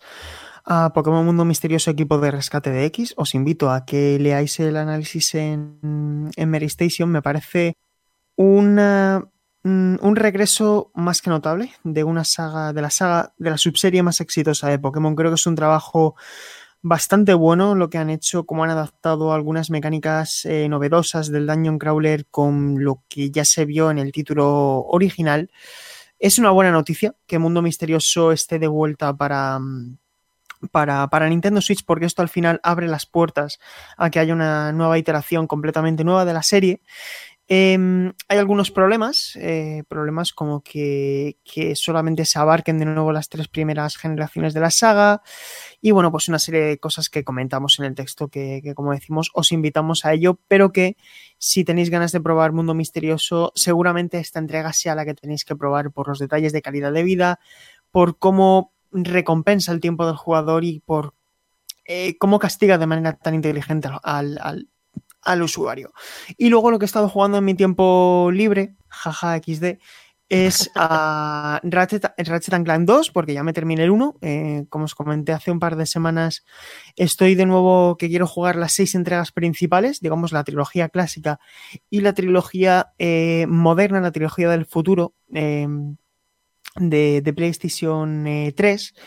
[0.65, 3.13] a Pokémon Mundo Misterioso Equipo de Rescate de X.
[3.17, 7.09] Os invito a que leáis el análisis en, en Mary Station.
[7.09, 7.75] Me parece
[8.35, 9.23] una,
[9.63, 14.03] mm, un regreso más que notable de una saga, de la saga, de la subserie
[14.03, 15.15] más exitosa de Pokémon.
[15.15, 16.15] Creo que es un trabajo
[16.81, 21.79] bastante bueno lo que han hecho, como han adaptado algunas mecánicas eh, novedosas del Dungeon
[21.79, 25.49] Crawler con lo que ya se vio en el título original.
[26.19, 29.97] Es una buena noticia que Mundo Misterioso esté de vuelta para, mm,
[30.71, 33.59] para, para, Nintendo Switch porque esto al final abre las puertas
[33.97, 36.81] a que haya una nueva iteración completamente nueva de la serie
[37.49, 41.37] Em, hay algunos problemas, eh, problemas como que,
[41.75, 45.21] solamente se abarquen de nuevo las tres primeras generaciones de la saga.
[45.79, 49.31] Y bueno, pues una serie de cosas que comentamos en el texto que, como decimos
[49.33, 50.97] os invitamos a ello, pero que
[51.37, 55.55] si tenéis ganas de probar Mundo Misterioso, seguramente esta entrega sea la que tenéis que
[55.55, 57.39] probar por los detalles de calidad de vida,
[57.91, 61.13] por cómo recompensa el tiempo del jugador y por
[61.85, 64.67] eh, cómo castiga de manera tan inteligente al, al
[65.21, 65.91] al usuario.
[66.37, 69.77] Y luego lo que he estado jugando en mi tiempo libre, jaja XD,
[70.29, 74.17] es a Ratchet, Ratchet Clank 2, porque ya me terminé el 1.
[74.21, 76.45] Eh, como os comenté hace un par de semanas,
[76.95, 81.39] estoy de nuevo que quiero jugar las seis entregas principales, digamos la trilogía clásica
[81.89, 85.97] y la trilogía eh, moderna, la trilogía del futuro em,
[86.75, 88.25] de, PlayStation
[88.55, 88.93] 3.
[88.95, 89.01] Eh,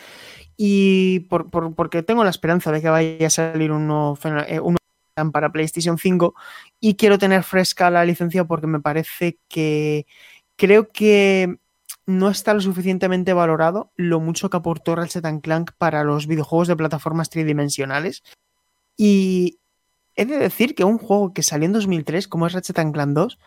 [0.57, 4.15] y porque tengo la esperanza de que vaya a salir un nuevo,
[5.31, 6.33] para PlayStation 5
[6.79, 10.05] y quiero tener fresca la licencia porque me parece que
[10.55, 11.57] creo que
[12.05, 16.75] no está lo suficientemente valorado lo mucho que aportó Ratchet Clank para los videojuegos de
[16.75, 18.23] plataformas tridimensionales.
[18.97, 19.59] Y
[20.15, 23.39] he de decir que un juego que salió en 2003, como es Ratchet Clank 2,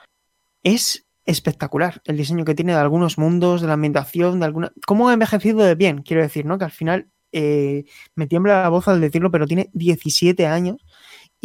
[0.63, 2.03] es espectacular.
[2.05, 4.73] El diseño que tiene de algunos mundos, de la ambientación, de alguna.
[4.87, 6.03] ¿Cómo ha envejecido de bien?
[6.03, 6.59] Quiero decir, ¿no?
[6.59, 7.85] Que al final eh,
[8.15, 10.85] me tiembla la voz al decirlo, pero tiene 17 años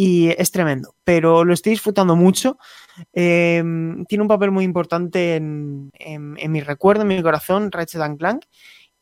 [0.01, 0.95] y es tremendo.
[1.03, 2.57] Pero lo estoy disfrutando mucho.
[3.11, 3.61] Eh,
[4.07, 8.45] tiene un papel muy importante en, en, mi recuerdo, en mi corazón, Ratchet Clank.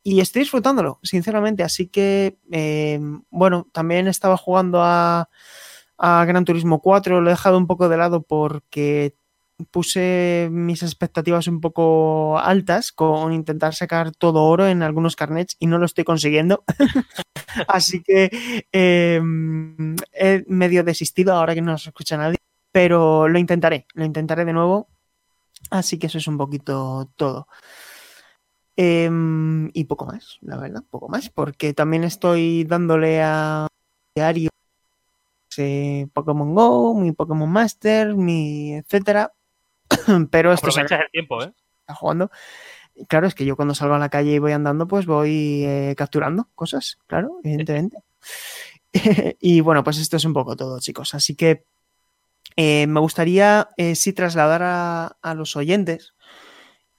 [0.01, 1.61] Y estoy disfrutándolo, sinceramente.
[1.61, 2.99] Así que, eh,
[3.29, 5.29] bueno, también estaba jugando a,
[5.99, 7.21] a Gran Turismo 4.
[7.21, 9.13] Lo he dejado un poco de lado porque
[9.71, 15.67] puse mis expectativas un poco altas con intentar sacar todo oro en algunos carnets y
[15.67, 16.63] no lo estoy consiguiendo.
[17.67, 19.21] Así que eh,
[20.13, 22.37] he medio desistido ahora que no nos escucha nadie,
[22.71, 24.89] pero lo intentaré, lo intentaré de nuevo.
[25.71, 27.47] Así que eso es un poquito todo.
[28.75, 29.09] Eh,
[29.73, 33.67] y poco más, la verdad, poco más, porque también estoy dándole a
[34.15, 34.51] diario
[35.57, 39.33] eh, Pokémon Go, mi Pokémon Master, mi etcétera,
[40.31, 41.53] pero esto Aprovechas el tiempo, ¿eh?
[41.81, 42.31] Está jugando.
[43.07, 45.93] Claro, es que yo cuando salgo a la calle y voy andando, pues voy eh,
[45.95, 47.97] capturando cosas, claro, evidentemente.
[49.39, 51.13] y bueno, pues esto es un poco todo, chicos.
[51.13, 51.65] Así que
[52.55, 56.15] eh, me gustaría eh, sí trasladar a, a, los oyentes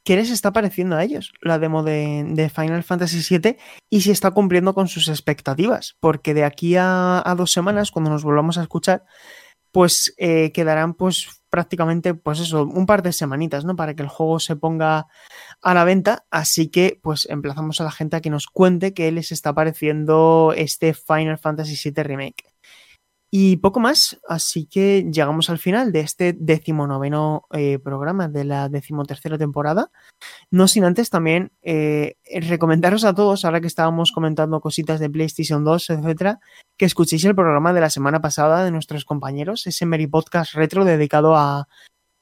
[0.04, 3.56] qué les está pareciendo a ellos la demo de, de, Final Fantasy VII
[3.90, 8.10] y si está cumpliendo con sus expectativas, porque de aquí a, a dos semanas, cuando
[8.10, 9.04] nos volvamos a escuchar,
[9.72, 13.76] pues eh, quedarán pues prácticamente pues eso, un par de semanitas, ¿no?
[13.76, 15.06] Para que el juego se ponga
[15.62, 19.10] a la venta, así que pues emplazamos a la gente a que nos cuente qué
[19.12, 22.57] les está pareciendo este Final Fantasy VII Remake.
[23.30, 28.70] Y poco más, así que llegamos al final de este decimonoveno eh, programa de la
[28.70, 29.90] decimotercera temporada.
[30.50, 35.62] No sin antes también eh, recomendaros a todos, ahora que estábamos comentando cositas de PlayStation
[35.62, 36.40] 2, etcétera,
[36.78, 40.86] que escuchéis el programa de la semana pasada de nuestros compañeros, ese Meri Podcast Retro
[40.86, 41.68] dedicado a,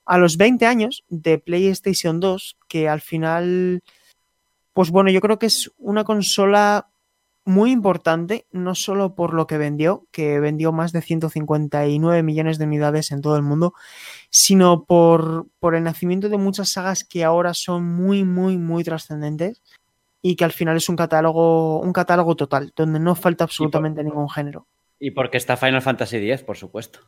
[0.07, 3.85] a los 20 años de PlayStation 2, que al final,
[4.73, 6.89] pues bueno, yo creo que es una consola
[7.47, 12.65] muy importante, no solo por lo que vendió, que vendió más de 159 millones de
[12.65, 13.73] unidades en todo el mundo,
[14.31, 19.63] sino por, por el nacimiento de muchas sagas que ahora son muy, muy, muy trascendentes
[20.21, 24.13] y que al final es un catálogo, un catálogo total, donde no falta absolutamente por,
[24.13, 24.67] ningún género.
[24.99, 26.99] Y porque está Final Fantasy X, por supuesto.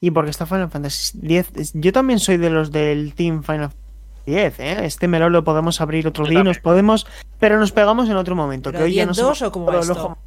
[0.00, 1.72] Y porque está Final Fantasy X.
[1.74, 3.81] Yo también soy de los del Team Final Fantasy
[4.26, 4.84] 10, ¿eh?
[4.84, 7.06] Este melón lo podemos abrir otro día, nos podemos,
[7.38, 8.70] pero nos pegamos en otro momento.
[8.70, 10.18] ¿Pero que hoy ya no dos o como esto?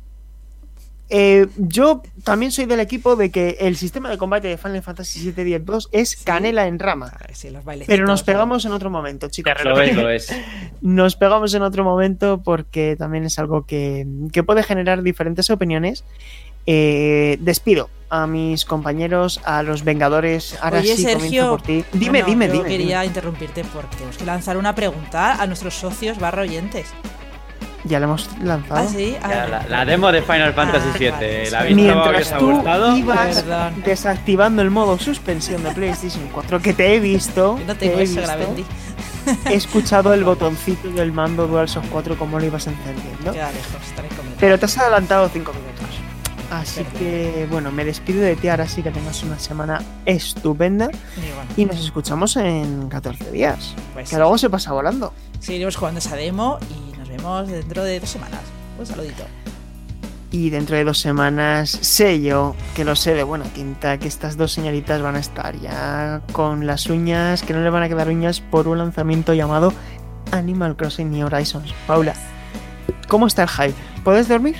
[1.07, 5.31] Eh, yo también soy del equipo de que el sistema de combate de Final Fantasy
[5.31, 6.26] VII 10 2 es sí.
[6.26, 7.13] canela en rama.
[7.31, 7.49] Sí,
[7.85, 9.53] pero nos pegamos en otro momento, chicos.
[9.63, 10.35] Lo es, lo es.
[10.81, 16.03] Nos pegamos en otro momento porque también es algo que, que puede generar diferentes opiniones.
[16.68, 20.58] Eh, despido a mis compañeros, a los Vengadores.
[20.62, 21.84] Ahora Oye, sí Sergio, por ti.
[21.94, 22.66] Dime, no, dime, yo dime.
[22.70, 23.06] quería dime.
[23.08, 26.88] interrumpirte porque tenemos que lanzar una pregunta a nuestros socios barra oyentes.
[27.84, 28.80] Ya la hemos lanzado.
[28.82, 29.16] Ah, sí.
[29.22, 31.12] Ah, Ya, la, la, demo de Final Fantasy VII.
[31.12, 31.56] vale, ¿La sí.
[31.56, 32.98] habéis que Mientras ha tú gustado?
[32.98, 33.84] ibas Perdón.
[33.86, 38.02] desactivando el modo suspensión de PlayStation 4, que te he visto, Yo no te he,
[38.04, 43.32] eso, visto, he escuchado el botoncito del mando DualShock 4 como lo ibas encendiendo.
[43.34, 43.82] Queda lejos.
[44.40, 45.74] Pero te has adelantado 5 minutos.
[46.51, 51.19] Así que, bueno, me despido de ti ahora sí que tengas una semana estupenda Y
[51.35, 53.73] bueno, y nos escuchamos en 14 días.
[53.93, 55.11] pues Que luego se pasa volando.
[55.39, 58.41] seguiremos jugando esa demo y nos vemos dentro de dos semanas.
[58.80, 59.23] Un saludito.
[60.31, 64.35] Y dentro de dos semanas sé yo, que lo sé de buena tinta, que estas
[64.35, 68.09] dos señoritas van a estar ya con las uñas, que no le van a quedar
[68.09, 69.72] uñas por un lanzamiento llamado
[70.31, 71.73] Animal Crossing New Horizons.
[71.88, 72.13] Paula,
[73.07, 73.76] ¿cómo está el hype?
[74.03, 74.55] ¿Puedes dormir?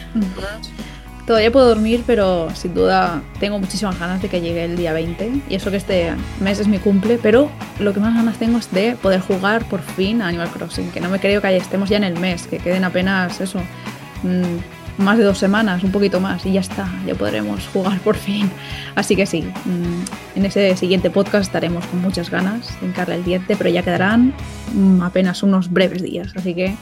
[1.26, 5.42] Todavía puedo dormir, pero sin duda tengo muchísimas ganas de que llegue el día 20.
[5.50, 7.50] Y eso que este mes es mi cumple, pero
[7.80, 10.92] lo que más ganas tengo es de poder jugar por fin a Animal Crossing.
[10.92, 13.60] Que no me creo que estemos ya en el mes, que queden apenas eso,
[14.22, 18.16] mmm, más de dos semanas, un poquito más, y ya está, ya podremos jugar por
[18.16, 18.50] fin.
[18.94, 23.24] Así que sí, mmm, en ese siguiente podcast estaremos con muchas ganas de hincarle el
[23.24, 24.32] diente, pero ya quedarán
[24.76, 26.34] mmm, apenas unos breves días.
[26.36, 26.76] Así que,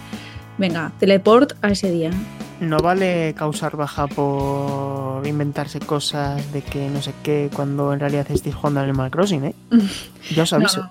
[0.58, 2.12] venga, teleport a ese día.
[2.60, 8.26] No vale causar baja por inventarse cosas de que no sé qué cuando en realidad
[8.30, 9.54] estéis jugando al Animal Crossing, ¿eh?
[10.36, 10.82] Ya os aviso.
[10.84, 10.90] No.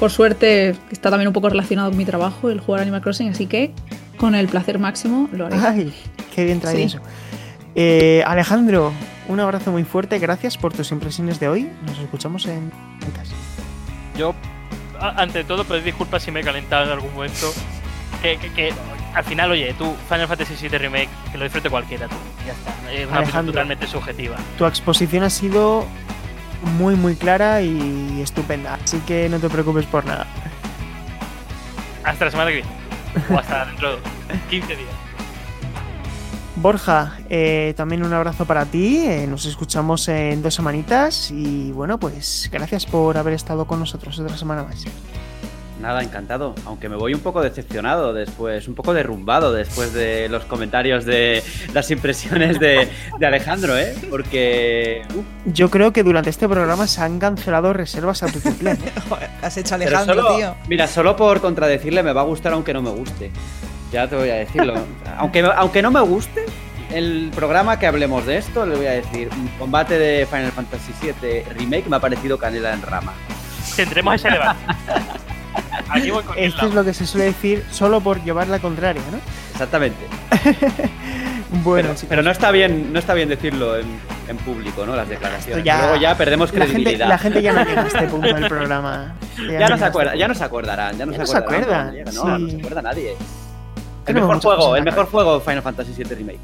[0.00, 3.46] Por suerte está también un poco relacionado con mi trabajo el jugar Animal Crossing, así
[3.46, 3.72] que
[4.16, 5.56] con el placer máximo lo haré.
[5.58, 5.94] Ay,
[6.34, 6.82] qué bien trae Sí.
[6.82, 6.98] eso.
[7.74, 8.92] Eh, Alejandro,
[9.28, 11.70] un abrazo muy fuerte, gracias por tus impresiones de hoy.
[11.86, 12.72] Nos escuchamos en
[13.04, 13.34] en casa.
[14.18, 14.34] Yo,
[14.98, 17.52] ante todo, pedir disculpas si me he calentado en algún momento.
[18.22, 18.72] Que, que- que
[19.16, 22.16] al final, oye, tú, Final Fantasy VII Remake, que lo disfrute cualquiera, tú.
[22.46, 22.92] Ya está.
[22.92, 24.36] Es una opinión totalmente subjetiva.
[24.58, 25.86] Tu exposición ha sido
[26.78, 28.74] muy, muy clara y estupenda.
[28.74, 30.26] Así que no te preocupes por nada.
[32.04, 32.70] Hasta la semana que viene.
[33.34, 34.02] O hasta dentro de
[34.50, 34.90] 15 días.
[36.56, 38.98] Borja, eh, también un abrazo para ti.
[38.98, 41.30] eh, nos escuchamos en dos semanitas.
[41.30, 44.84] Y bueno, pues gracias por haber estado con nosotros otra semana más.
[45.80, 46.54] Nada, encantado.
[46.64, 51.42] Aunque me voy un poco decepcionado después, un poco derrumbado después de los comentarios de
[51.74, 52.88] las impresiones de,
[53.18, 53.94] de Alejandro, ¿eh?
[54.08, 55.02] Porque.
[55.14, 58.74] uf, Yo creo que durante este programa se han cancelado reservas a tu ¿qué
[59.42, 60.54] has hecho Alejandro, solo- tío?
[60.68, 63.30] Mira, solo por contradecirle me va a gustar aunque no me guste.
[63.92, 64.74] Ya te voy a decirlo.
[65.18, 66.46] aunque, aunque no me guste,
[66.90, 69.28] el programa que hablemos de esto, le voy a decir:
[69.58, 73.12] combate de Final Fantasy VII Remake me ha parecido canela en rama.
[73.76, 74.58] Tendremos ese debate.
[75.88, 78.58] Aquí voy con el Esto es lo que se suele decir solo por llevar la
[78.58, 79.18] contraria, ¿no?
[79.52, 79.98] Exactamente.
[81.62, 83.86] Bueno, pero, chicos, pero no está bien, no está bien decirlo en,
[84.28, 84.96] en público, ¿no?
[84.96, 85.64] Las declaraciones.
[85.64, 87.08] Ya- Luego ya perdemos la gente, credibilidad.
[87.08, 89.14] la gente ya no a este punto del programa.
[89.48, 91.92] ya, no se acuerda, ya no se acordarán, ya no Ya se acordarán.
[91.92, 92.42] llega, No, sí.
[92.42, 93.16] no se acuerda nadie.
[94.06, 96.38] El mejor juego, el mejor juego Final Fantasy VII Remake.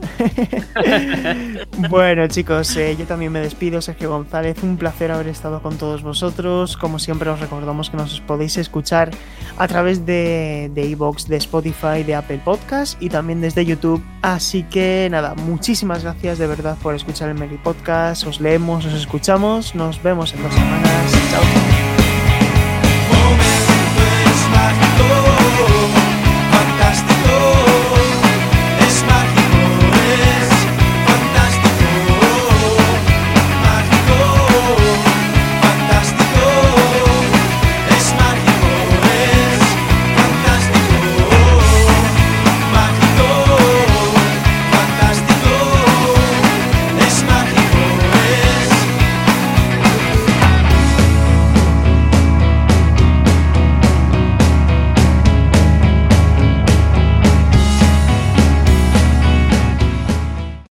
[1.88, 4.62] Bueno, chicos, eh, yo también me despido, Sergio González.
[4.62, 6.76] Un placer haber estado con todos vosotros.
[6.76, 9.10] Como siempre, os recordamos que nos podéis escuchar
[9.56, 14.02] a través de de iVoox, de Spotify, de Apple Podcast y también desde YouTube.
[14.22, 18.26] Así que nada, muchísimas gracias de verdad por escuchar el Meli Podcast.
[18.26, 19.74] Os leemos, os escuchamos.
[19.74, 21.12] Nos vemos en dos semanas.
[21.30, 21.69] Chao.